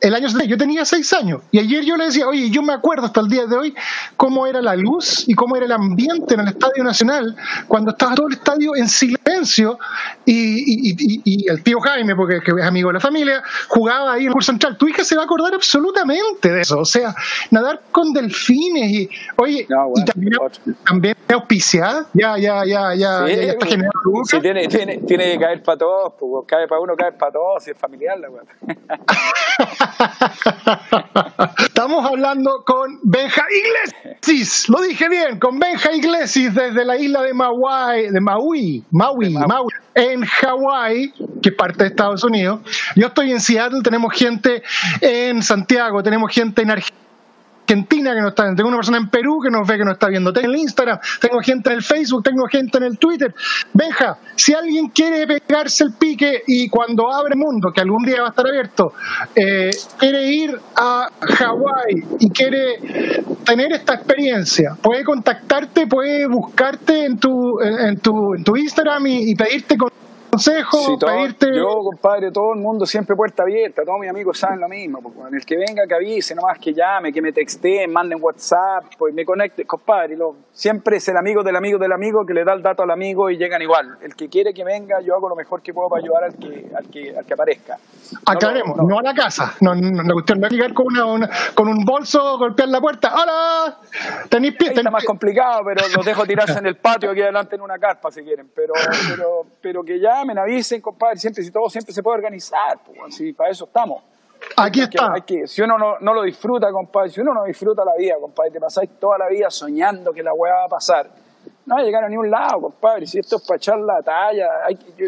[0.00, 3.06] el año yo tenía seis años y ayer yo le decía, oye, yo me acuerdo
[3.06, 3.74] hasta el día de hoy
[4.16, 7.34] cómo era la luz y cómo era el ambiente en el Estadio Nacional
[7.66, 9.78] cuando estaba todo el estadio en silencio
[10.24, 14.52] y, el tío Jaime, porque es amigo de la familia, jugaba ahí en el curso
[14.52, 14.76] central.
[14.76, 17.14] Tu hija se va a acordar absolutamente de eso, o sea,
[17.50, 20.32] nadar con delfines y, oye, y también,
[20.84, 25.62] también auspiciada, ya, ya, ya, ya, ya, está generando sí, tiene, tiene, tiene, que caer
[25.62, 28.28] para todos, pues, cae para uno, cae para todos, si es familiar la.
[31.58, 37.34] Estamos hablando con Benja Iglesias, lo dije bien, con Benja Iglesias desde la isla de
[37.34, 41.12] Maui, de Maui, Maui, Maui, en Hawái,
[41.42, 42.60] que es parte de Estados Unidos.
[42.96, 44.62] Yo estoy en Seattle, tenemos gente
[45.00, 47.05] en Santiago, tenemos gente en Argentina
[47.66, 49.94] Argentina que nos está viendo, tengo una persona en Perú que nos ve que nos
[49.94, 52.98] está viendo, tengo en el Instagram, tengo gente en el Facebook, tengo gente en el
[52.98, 53.34] Twitter.
[53.74, 58.20] Benja, si alguien quiere pegarse el pique y cuando abre el mundo, que algún día
[58.20, 58.92] va a estar abierto,
[59.34, 62.78] eh, quiere ir a Hawái y quiere
[63.44, 69.34] tener esta experiencia, puede contactarte, puede buscarte en tu, en tu, en tu Instagram y,
[69.34, 69.90] pedirte con
[70.36, 71.46] consejo, pedirte...
[71.54, 75.00] Yo, compadre, todo el mundo siempre puerta abierta, todos mis amigos saben lo mismo.
[75.00, 79.14] Pues, el que venga, que avise, nomás que llame, que me texte, manden WhatsApp, pues
[79.14, 80.16] me conecte, compadre.
[80.16, 82.90] Lo, siempre es el amigo del amigo del amigo que le da el dato al
[82.90, 83.98] amigo y llegan igual.
[84.02, 86.70] El que quiere que venga, yo hago lo mejor que puedo para ayudar al que,
[86.76, 87.78] al que, al que aparezca.
[88.26, 89.54] Aclaremos, no, a la casa.
[89.60, 93.12] No, no, la cuestión no es llegar con, una, con un bolso, golpear la puerta.
[93.14, 93.78] ¡Hola!
[94.28, 94.68] ¿Tenéis pie?
[94.68, 98.10] Está más complicado, pero los dejo tirarse en el patio aquí adelante en una carpa
[98.10, 98.50] si quieren.
[98.54, 98.74] Pero,
[99.08, 103.14] pero, pero que ya me avisen, compadre, siempre, si todo siempre se puede organizar, pues,
[103.14, 104.02] si para eso estamos.
[104.56, 105.14] Aquí está.
[105.46, 108.60] si uno no, no, lo disfruta, compadre, si uno no disfruta la vida, compadre, te
[108.60, 111.08] pasáis toda la vida soñando que la weá va a pasar,
[111.64, 113.06] no va a llegar a ningún lado, compadre.
[113.06, 114.48] Si esto es para echar la talla,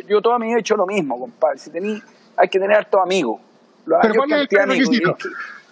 [0.06, 1.58] yo, toda mi vida he hecho lo mismo, compadre.
[1.58, 2.00] Si tení
[2.36, 3.40] hay que tener hartos amigos.
[3.84, 4.88] Los Pero ¿cuál es el amigos.
[4.88, 5.16] requisito?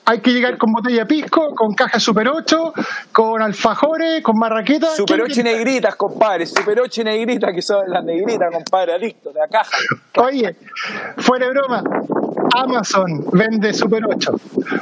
[0.09, 2.73] Hay que llegar con botella de pisco, con caja Super 8,
[3.13, 4.87] con alfajores, con marraqueta.
[4.95, 6.47] Super ¿Qué- 8 y negritas, compadre.
[6.47, 9.77] Super 8 y negritas, que son las negritas, compadre, adictos de la caja.
[10.19, 10.55] Oye,
[11.19, 11.83] fuera de broma,
[12.55, 14.33] Amazon vende Super 8.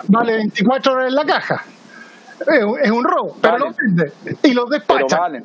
[0.08, 1.64] Vale 24 dólares la caja.
[2.82, 3.64] Es un, robo, pero Vale.
[3.64, 4.12] lo vende.
[4.42, 5.18] Y los Pero despacha.
[5.20, 5.44] valen.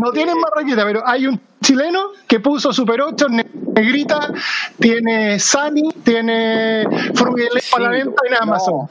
[0.00, 4.32] No tienen marraqueta, pero hay un chileno que puso Super 8 ne- negrita,
[4.78, 6.84] tiene Sunny, tiene
[7.14, 8.88] Frugelé para la venta en Amazon.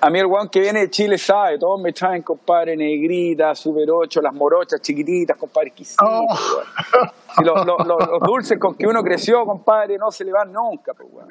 [0.00, 3.90] a mí el guan que viene de Chile sabe, todos me traen, compadre, negrita, super
[3.90, 6.04] 8, las morochas chiquititas, compadre, exquisito.
[6.04, 6.36] Oh.
[7.36, 10.52] Si lo- lo- lo- los dulces con que uno creció, compadre, no se le van
[10.52, 11.28] nunca, pues, weón.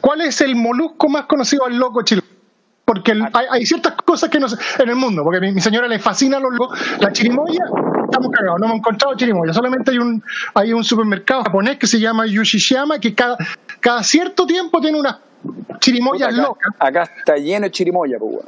[0.00, 2.23] ¿cuál es el molusco más conocido al loco chileno?
[2.84, 5.52] Porque el- hay, hay ciertas cosas que no sé en el mundo, porque a mi,
[5.52, 6.52] mi señora le fascina los.
[7.00, 7.64] La chirimoya,
[8.04, 9.52] estamos cagados, no hemos encontrado chirimoya.
[9.54, 10.22] Solamente hay un,
[10.54, 13.38] hay un supermercado japonés que se llama Yushishiyama que cada,
[13.80, 15.16] cada cierto tiempo tiene unas
[15.80, 16.74] chirimoyas acá, locas.
[16.78, 18.38] acá está lleno de chirimoya, pues.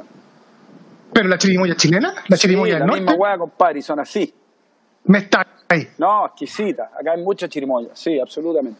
[1.13, 4.31] Pero la chirimoya chilena, la chirimoya Sí, del la misma weá, compadre, y son así.
[5.05, 5.87] me está ahí.
[5.97, 6.91] No, exquisita.
[6.99, 8.79] Acá hay mucha chirimoya, sí, absolutamente.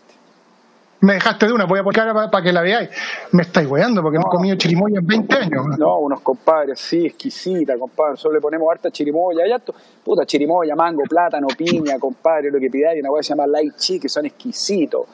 [0.99, 2.89] Me dejaste de una, voy a poner para que la veáis.
[3.31, 5.77] Me estáis weando porque no he comido chirimoya en 20 años.
[5.77, 8.17] No, unos compadres, sí, exquisita, compadre.
[8.17, 9.43] Solo le ponemos harta chirimoya.
[9.53, 12.99] Harto, puta, chirimoya, mango, plátano, piña, compadre, lo que pidáis.
[12.99, 15.05] Una weá que se llama light chi, que son exquisitos.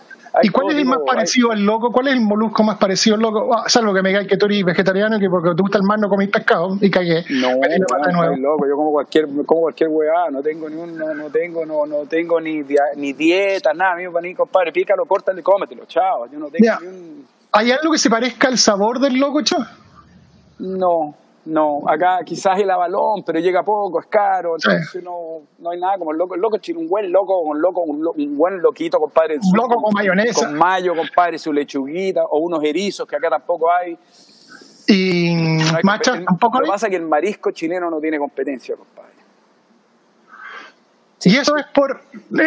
[0.42, 1.92] ¿Y cuál es el más tipo- hay- parecido al loco?
[1.92, 3.56] ¿Cuál es el molusco más parecido al loco?
[3.56, 5.84] Ah, salvo que me digáis que tú eres vegetariano y que porque te gusta el
[5.84, 7.24] mar no comís pescado y cagué.
[7.30, 8.24] No, nuevo.
[8.32, 8.68] estoy loco.
[8.68, 12.06] Yo como cualquier, como cualquier weá, no tengo ni un, no, no tengo, no, no
[12.08, 16.26] tengo ni, dia- ni dieta, nada, amigo, para ni compadre, pícalo, córtale, cómetelo, chao.
[16.32, 16.80] Yo no tengo Ya.
[16.82, 19.58] ni un, ¿Hay algo que se parezca al sabor del loco, cho?
[20.60, 21.16] no,
[21.46, 24.70] no, acá quizás el avalón, pero llega poco, es caro, Sí.
[24.72, 27.62] entonces no, no hay nada como el loco, el loco chino, un buen loco, un
[27.62, 29.36] loco, un, lo- un buen loquito, compadre.
[29.36, 30.46] Un loco con mayonesa.
[30.48, 33.98] Con mayo, compadre, su lechuguita, o unos erizos que acá tampoco hay.
[34.88, 38.00] Y No hay macha, compe- tampoco Lo que pasa es que el marisco chileno no
[38.00, 39.03] tiene competencia, compadre.
[41.26, 42.02] Y eso es por.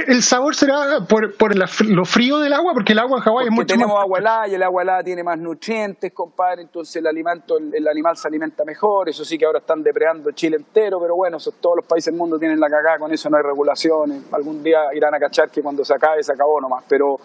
[0.06, 3.46] El sabor será por, por la lo frío del agua, porque el agua en Hawái
[3.46, 4.04] es mucho tenemos más.
[4.04, 7.88] agua helada y el agua helada tiene más nutrientes, compadre, entonces el alimento, el, el
[7.88, 11.52] animal se alimenta mejor, eso sí que ahora están depredando Chile entero, pero bueno, eso,
[11.52, 14.80] todos los países del mundo tienen la cagada, con eso no hay regulaciones, algún día
[14.94, 17.18] irán a cachar que cuando se acabe se acabó nomás, pero,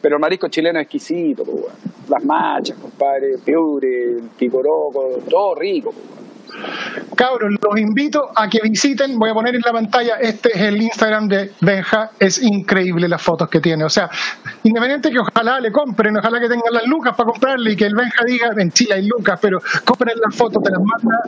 [0.00, 1.74] pero el marisco chileno es exquisito, pues, bueno.
[2.08, 6.27] las machas, compadre, piure, el picoroco, todo rico, pues, bueno.
[7.16, 9.18] Cabros, los invito a que visiten.
[9.18, 10.16] Voy a poner en la pantalla.
[10.20, 12.10] Este es el Instagram de Benja.
[12.18, 13.84] Es increíble las fotos que tiene.
[13.84, 14.08] O sea,
[14.62, 17.94] independiente que ojalá le compren, ojalá que tengan las lucas para comprarle y que el
[17.94, 21.18] Benja diga en Chile hay lucas, pero compren las fotos, te las manda,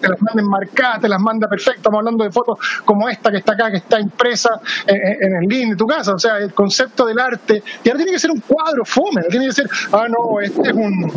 [0.00, 1.78] te las manden marcadas, te las manda perfecto.
[1.78, 4.50] Estamos hablando de fotos como esta que está acá, que está impresa
[4.86, 6.14] en, en el link de tu casa.
[6.14, 7.62] O sea, el concepto del arte.
[7.82, 10.74] Y ahora tiene que ser un cuadro fome, tiene que ser, ah, no, este es
[10.74, 11.10] un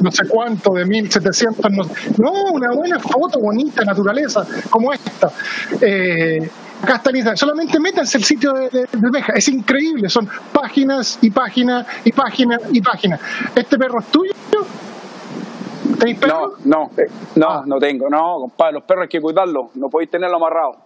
[0.00, 1.70] no sé cuánto de 1700.
[1.70, 1.84] No,
[2.18, 5.30] no una buena foto bonita, naturaleza, como esta.
[5.80, 6.48] Eh,
[6.82, 7.36] acá está en Instagram.
[7.36, 8.86] Solamente métanse el sitio de, de.
[9.34, 10.08] Es increíble.
[10.08, 13.20] Son páginas y páginas y páginas y páginas.
[13.54, 14.32] ¿Este perro es tuyo?
[15.98, 16.54] ¿Tenéis perro?
[16.64, 17.62] No, no, eh, no, Ah.
[17.66, 20.83] no tengo, no, compadre, los perros hay que cuidarlos, no podéis tenerlo amarrado.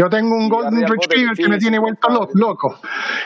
[0.00, 2.38] Yo tengo un Golden Retriever que me tiene vuelto lo- compadre.
[2.40, 2.78] loco.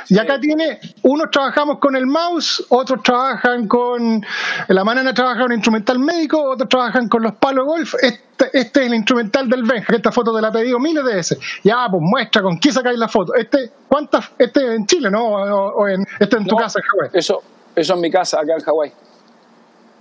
[0.08, 4.24] Y acá tiene, unos trabajamos con el mouse, otros trabajan con,
[4.68, 7.92] la manana trabaja con instrumental médico, otros trabajan con los palos golf.
[8.00, 11.04] Este, este es el instrumental del Benja, que esta foto te la he pedido miles
[11.04, 11.38] de veces.
[11.62, 13.34] Ya, pues muestra con quién sacáis la foto.
[13.34, 14.30] Este, ¿cuántas?
[14.38, 15.26] Este es en Chile, ¿no?
[15.26, 17.10] O, o en, este en tu No, casa en Hawái.
[17.12, 17.42] Eso,
[17.76, 18.92] eso en mi casa, acá en Hawái.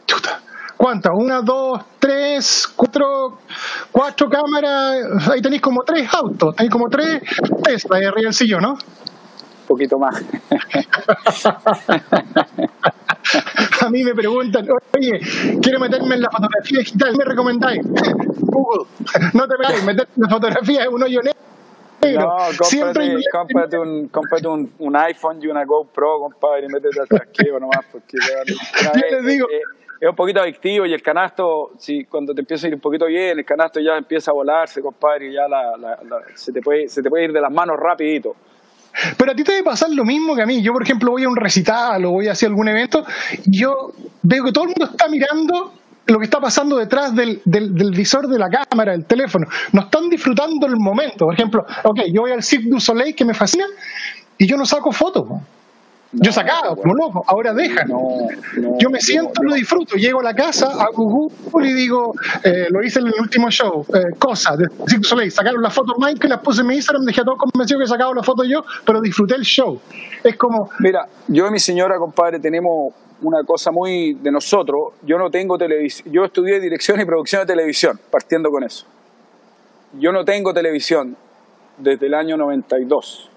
[0.05, 0.39] Chuta.
[0.81, 1.11] ¿Cuántas?
[1.15, 3.37] Una, dos, tres, cuatro,
[3.91, 5.27] cuatro cámaras.
[5.29, 7.21] Ahí tenéis como tres autos, tenéis como tres
[7.63, 8.71] Tesla ahí arriba del sillón, ¿no?
[8.71, 10.15] Un poquito más.
[13.81, 14.67] A mí me preguntan,
[14.97, 15.19] oye,
[15.61, 17.81] quiero meterme en la fotografía digital, ¿qué me recomendáis?
[18.39, 18.85] Google,
[19.33, 22.21] no te metáis, meterte en la fotografía es un hoyo negro.
[22.21, 27.07] No, cómprate, cómprate, un, cómprate un, un iPhone y una GoPro, compadre, y métete al
[27.07, 29.61] trasqueo nomás, porque una Yo vez, les digo- eh, eh,
[30.01, 33.05] es un poquito adictivo y el canasto, si cuando te empieza a ir un poquito
[33.05, 35.99] bien, el canasto ya empieza a volarse, compadre, y ya la, la-
[36.33, 36.85] se, te puede,
[37.23, 38.35] ir de las manos rapidito.
[39.15, 40.61] Pero a ti te debe pasar lo mismo que a mí.
[40.63, 43.05] Yo, por ejemplo, voy a un recital o voy a hacer algún evento
[43.45, 43.91] y yo
[44.23, 45.73] veo que todo el mundo está mirando
[46.07, 49.45] lo que está pasando detrás del, del, del visor de la cámara, del teléfono.
[49.71, 51.25] No están disfrutando el momento.
[51.25, 53.65] Por ejemplo, ok, yo voy al Cirque du Soleil que me fascina
[54.37, 55.27] y yo no saco fotos.
[56.13, 57.87] Yo sacaba, como loco, ahora dejan.
[57.87, 62.83] yo me siento, lo disfruto, llego a la casa, hago Google y digo, eh, lo
[62.83, 66.39] hice en el último show, eh, cosa, de Cirque Soleil, sacaron las fotos Mike, las
[66.39, 69.35] puse en mi Instagram, dejé a todos convencidos que sacaba la foto yo, pero disfruté
[69.35, 69.79] el show.
[70.23, 70.69] Es como...
[70.79, 75.57] Mira, yo y mi señora, compadre, tenemos una cosa muy de nosotros, yo no tengo
[75.57, 78.85] televisión, yo estudié dirección y producción de televisión, partiendo con eso.
[79.99, 81.15] Yo no tengo televisión
[81.77, 83.29] desde el año 92,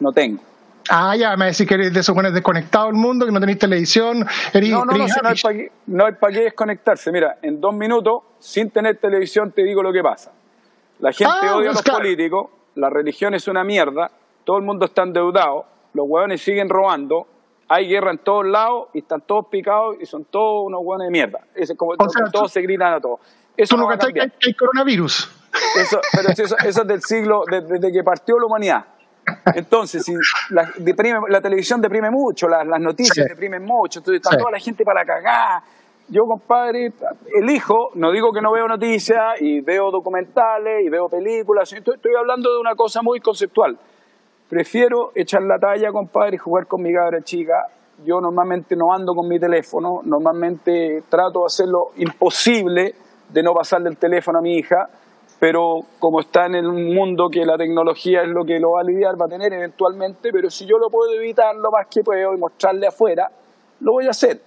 [0.00, 0.48] no tengo
[0.90, 3.58] Ah, ya, me decís que eres de esos buenos desconectado el mundo, que no tenéis
[3.58, 4.20] televisión.
[4.20, 7.12] no, no, no, no, hay para qué, no hay para qué desconectarse.
[7.12, 10.32] Mira, en dos minutos, sin tener televisión, te digo lo que pasa.
[11.00, 14.10] La gente ah, odia a los políticos, la religión es una mierda,
[14.44, 17.26] todo el mundo está endeudado, los hueones siguen robando,
[17.68, 21.10] hay guerra en todos lados y están todos picados y son todos unos hueones de
[21.10, 21.40] mierda.
[21.54, 23.20] Es como todos se gritan a todos.
[23.56, 25.30] Eso no va que hay coronavirus.
[25.76, 28.84] Eso, pero eso, eso es del siglo, desde que partió la humanidad.
[29.54, 30.14] Entonces, si
[30.50, 30.72] la,
[31.28, 35.04] la televisión deprime mucho, las, las noticias deprimen mucho, entonces está toda la gente para
[35.04, 35.62] cagar.
[36.08, 36.92] Yo, compadre,
[37.34, 42.12] elijo, no digo que no veo noticias y veo documentales y veo películas, estoy, estoy
[42.18, 43.78] hablando de una cosa muy conceptual.
[44.48, 47.66] Prefiero echar la talla, compadre, y jugar con mi cabra chica.
[48.06, 52.94] Yo normalmente no ando con mi teléfono, normalmente trato de hacer lo imposible
[53.28, 54.88] de no pasarle el teléfono a mi hija
[55.38, 58.84] pero como está en un mundo que la tecnología es lo que lo va a
[58.84, 62.34] lidiar, va a tener eventualmente, pero si yo lo puedo evitar lo más que puedo
[62.34, 63.30] y mostrarle afuera,
[63.80, 64.40] lo voy a hacer.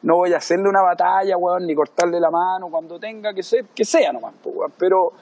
[0.00, 3.66] No voy a hacerle una batalla, weón, ni cortarle la mano cuando tenga que ser,
[3.74, 4.72] que sea nomás, weón.
[4.78, 5.12] Pero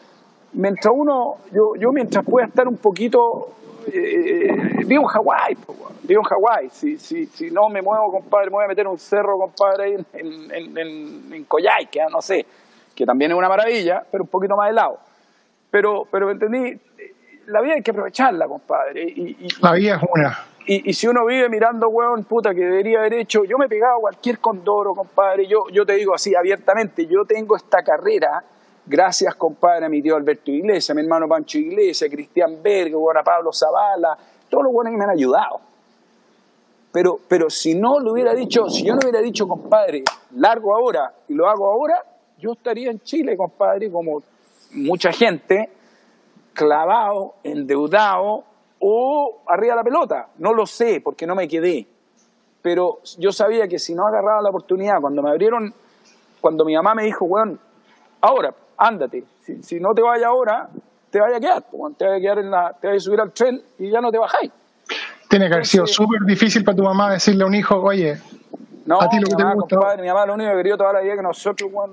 [0.53, 3.49] mientras uno, yo, yo mientras pueda estar un poquito,
[3.93, 5.57] eh, vivo en Hawái,
[6.03, 6.70] vivo en Hawái.
[6.70, 9.95] Si, si, si no me muevo, compadre, me voy a meter un cerro, compadre, ahí
[9.95, 12.47] en, en, en, en Coyhaique, no sé,
[12.95, 14.99] que también es una maravilla, pero un poquito más de lado
[15.71, 16.79] pero, pero entendí,
[17.47, 19.03] la vida hay que aprovecharla, compadre.
[19.05, 20.39] Y, la vida es una.
[20.69, 23.99] Y, si uno vive mirando, weón, puta, que debería haber hecho, yo me he pegado
[23.99, 25.47] a cualquier condoro, compadre.
[25.47, 28.43] Yo, yo te digo así abiertamente, yo tengo esta carrera,
[28.85, 32.93] gracias, compadre, a mi tío Alberto Iglesias, a mi hermano Pancho Iglesias, a Cristian Berg,
[33.17, 35.61] a Pablo Zavala, todos los buenos que me han ayudado.
[36.91, 40.03] Pero, pero si no lo hubiera dicho, si yo no hubiera dicho, compadre,
[40.35, 42.03] largo ahora y lo hago ahora,
[42.39, 44.23] yo estaría en Chile, compadre, como
[44.73, 45.71] mucha gente
[46.57, 48.45] clavado, endeudado
[48.81, 50.29] o arriba de la pelota.
[50.39, 51.87] No lo sé porque no me quedé.
[52.62, 55.73] Pero yo sabía que si no agarraba la oportunidad, cuando me abrieron,
[56.41, 57.61] cuando mi mamá me dijo, weón,
[58.21, 59.25] ahora, ándate.
[59.62, 60.69] Si, no te vayas ahora,
[61.11, 61.64] te vaya a quedar.
[61.97, 64.11] Te vaya a quedar en la, te vaya a subir al tren y ya no
[64.11, 64.51] te bajáis.
[65.29, 68.17] Tiene que haber sido súper difícil para tu mamá decirle a un hijo, oye,
[68.87, 69.97] no, a ti lo que te gusta.
[70.01, 71.93] mi mamá lo único que quería toda la vida que nosotros, weón,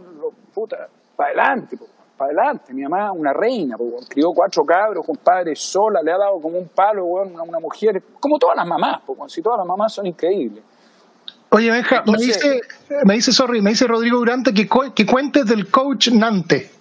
[0.53, 1.77] puta, para adelante
[2.17, 2.73] para adelante.
[2.73, 6.67] Mi mamá, una reina, pues, crió cuatro cabros, compadre, sola, le ha dado como un
[6.67, 10.05] palo, bueno, una, una mujer, como todas las mamás, pues, si todas las mamás son
[10.05, 10.63] increíbles.
[11.49, 12.61] Oye, Benja, me dice,
[13.05, 16.71] me dice, sorry, me dice Rodrigo Durante que, que cuentes del coach Nante.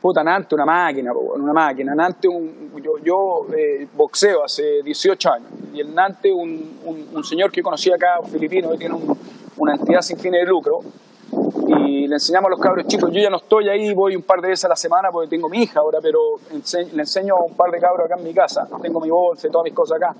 [0.00, 1.92] Puta, Nante, una máquina, una máquina.
[1.92, 5.48] Nante, un, yo, yo eh, boxeo hace 18 años.
[5.74, 8.96] Y el Nante, un, un, un señor que conocí acá, un filipino, que tiene
[9.56, 10.82] una entidad sin fines de lucro,
[11.66, 13.10] y le enseñamos a los cabros chicos.
[13.12, 15.48] Yo ya no estoy ahí, voy un par de veces a la semana porque tengo
[15.48, 16.18] mi hija ahora, pero
[16.50, 18.68] le enseño a un par de cabros acá en mi casa.
[18.82, 20.14] Tengo mi bolsa y todas mis cosas acá.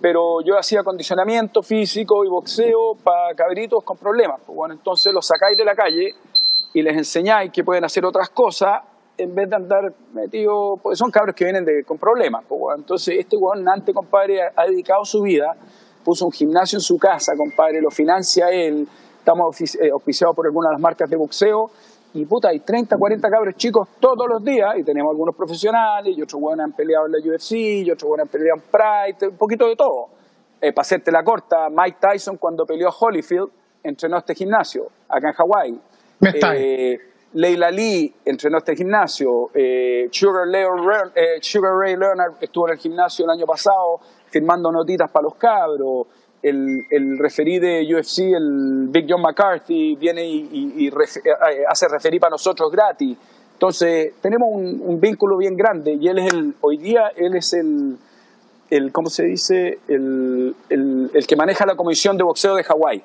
[0.00, 4.40] Pero yo hacía acondicionamiento físico y boxeo para cabritos con problemas.
[4.44, 6.14] Pues bueno, entonces los sacáis de la calle
[6.74, 8.82] y les enseñáis que pueden hacer otras cosas
[9.16, 12.44] en vez de andar metidos, porque son cabros que vienen de, con problemas.
[12.48, 12.80] Pues bueno.
[12.80, 15.56] Entonces este weón Nante, compadre, ha dedicado su vida,
[16.04, 18.86] puso un gimnasio en su casa, compadre, lo financia él,
[19.24, 21.70] estamos eh, auspiciados por algunas de las marcas de boxeo,
[22.12, 26.20] y puta, hay 30, 40 cabros chicos todos los días, y tenemos algunos profesionales, y
[26.20, 29.36] otros buenos han peleado en la UFC, y otros buenos han peleado en Pride, un
[29.38, 30.08] poquito de todo.
[30.60, 33.48] Eh, para hacerte la corta, Mike Tyson cuando peleó a Holyfield,
[33.82, 35.80] entrenó este gimnasio, acá en Hawái.
[36.20, 36.98] Eh,
[37.32, 40.46] Leila Lee entrenó este gimnasio, eh, Sugar,
[41.40, 46.06] Sugar Ray Leonard estuvo en el gimnasio el año pasado firmando notitas para los cabros
[46.44, 52.32] el, el referí de UFC, el Big John McCarthy, viene y, eh, hace referí para
[52.32, 53.16] nosotros gratis.
[53.54, 57.96] Entonces, tenemos un, vínculo bien grande y él es el, hoy día, él es el,
[58.68, 59.78] el ¿cómo se dice?
[59.88, 63.02] El, el, el que maneja la comisión de boxeo de Hawái.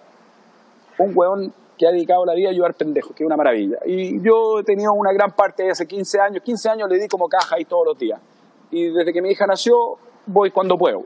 [0.98, 3.78] Un hueón que ha dedicado la vida a ayudar pendejos, que es una maravilla.
[3.86, 7.08] Y yo he tenido una gran parte de hace 15 años, 15 años le di
[7.08, 8.20] como caja ahí todos los días.
[8.70, 11.02] Y desde que mi hija nació, voy cuando puedo.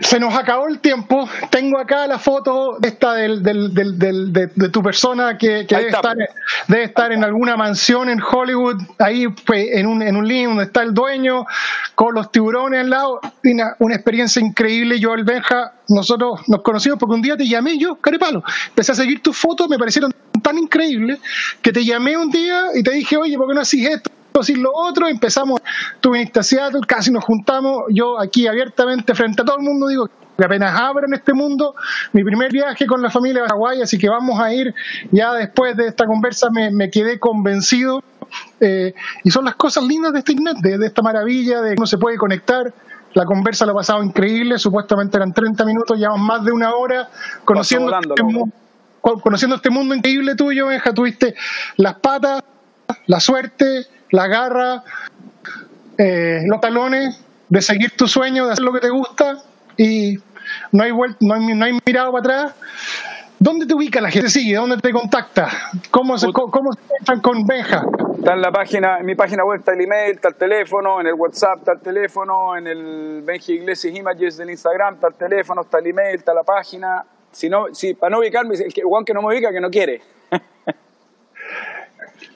[0.00, 1.28] Se nos acabó el tiempo.
[1.50, 6.16] Tengo acá la foto esta del, del, del, de, tu persona que, debe, estar,
[6.68, 10.64] debe, estar, en alguna mansión en Hollywood, ahí pues, en un, en un link donde
[10.64, 11.46] está el dueño,
[11.94, 13.20] con los tiburones al lado.
[13.44, 15.00] Una, una experiencia increíble.
[15.00, 18.42] Yo, el Benja, nosotros nos conocimos porque un día te llamé yo, Carepalo.
[18.68, 21.18] Empecé a seguir tus fotos, me parecieron tan increíbles
[21.62, 24.10] que te llamé un día y te dije, oye, ¿por qué no haces esto?
[24.48, 25.60] Y lo otro, empezamos,
[26.00, 29.88] tú viniste a Seattle, casi nos juntamos, yo aquí abiertamente frente a todo el mundo
[29.88, 31.74] digo que apenas abren este mundo,
[32.12, 34.72] mi primer viaje con la familia de Hawái, así que vamos a ir,
[35.10, 38.04] ya después de esta conversa me, quedé convencido,
[38.60, 41.86] eh, y son las cosas lindas de este Internet, de, esta maravilla de que uno
[41.86, 42.72] se puede conectar,
[43.14, 47.08] la conversa lo ha pasado increíble, supuestamente eran 30 minutos, llevamos más de una hora
[47.44, 48.22] conociendo, este,
[49.00, 51.34] conociendo este mundo increíble tuyo, Benja, tuviste
[51.78, 52.44] las patas,
[53.06, 54.84] la suerte, la garra,
[55.96, 59.42] eh, los talones de seguir tu sueño, de hacer lo que te gusta
[59.76, 60.18] y
[60.72, 62.54] no hay, no hay, no hay mirado para atrás.
[63.40, 64.28] ¿Dónde te ubica la gente?
[64.30, 64.56] sigue?
[64.56, 65.48] ¿Dónde te contacta?
[65.92, 67.84] ¿Cómo se, cómo se con Benja?
[68.18, 71.06] Está en la página, en mi página web está el email, está el teléfono, en
[71.06, 75.60] el WhatsApp está el teléfono, en el Benji Iglesias Images del Instagram está el teléfono,
[75.60, 77.04] está el email, está la página.
[77.30, 79.70] Si no, si, para no ubicarme, el que, Juan que no me ubica, que no
[79.70, 80.02] quiere.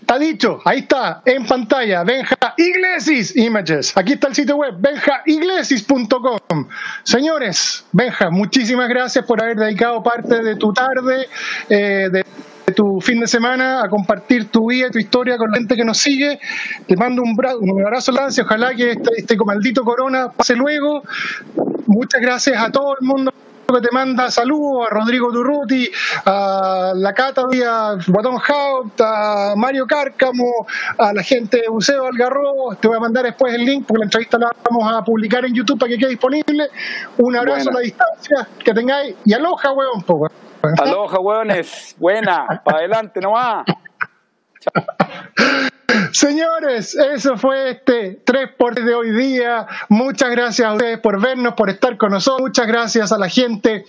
[0.00, 3.96] Está dicho, ahí está, en pantalla, Benja Iglesias Images.
[3.96, 6.68] Aquí está el sitio web, benjaiglesias.com.
[7.04, 11.28] Señores, Benja, muchísimas gracias por haber dedicado parte de tu tarde,
[11.68, 12.24] eh, de
[12.74, 15.84] tu fin de semana a compartir tu vida y tu historia con la gente que
[15.84, 16.38] nos sigue.
[16.86, 18.42] Te mando un, un abrazo, Lance.
[18.42, 21.02] Ojalá que este, este maldito corona pase luego.
[21.86, 23.32] Muchas gracias a todo el mundo
[23.72, 25.90] que te manda saludos a Rodrigo Durruti,
[26.24, 30.66] a la Cata, a Guatón Haupt, a Mario Cárcamo,
[30.98, 32.74] a la gente de Buceo Algarrobo.
[32.76, 35.54] Te voy a mandar después el link porque la entrevista la vamos a publicar en
[35.54, 36.68] YouTube para que quede disponible.
[37.18, 40.04] Un abrazo a la distancia, que tengáis y aloja, huevón.
[40.78, 41.96] Aloja, huevones.
[41.98, 43.64] Buena, para adelante nomás.
[46.12, 49.66] Señores, eso fue este 3 por de hoy día.
[49.88, 52.42] Muchas gracias a ustedes por vernos, por estar con nosotros.
[52.42, 53.84] Muchas gracias a la gente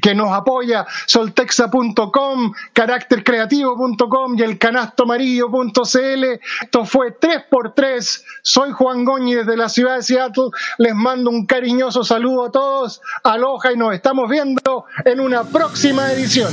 [0.00, 6.24] que nos apoya, soltexa.com, caráctercreativo.com y el canastoamarillo.cl.
[6.62, 8.22] Esto fue 3x3.
[8.42, 10.50] Soy Juan Goñi desde la ciudad de Seattle.
[10.78, 13.02] Les mando un cariñoso saludo a todos.
[13.22, 16.52] Aloha y nos estamos viendo en una próxima edición.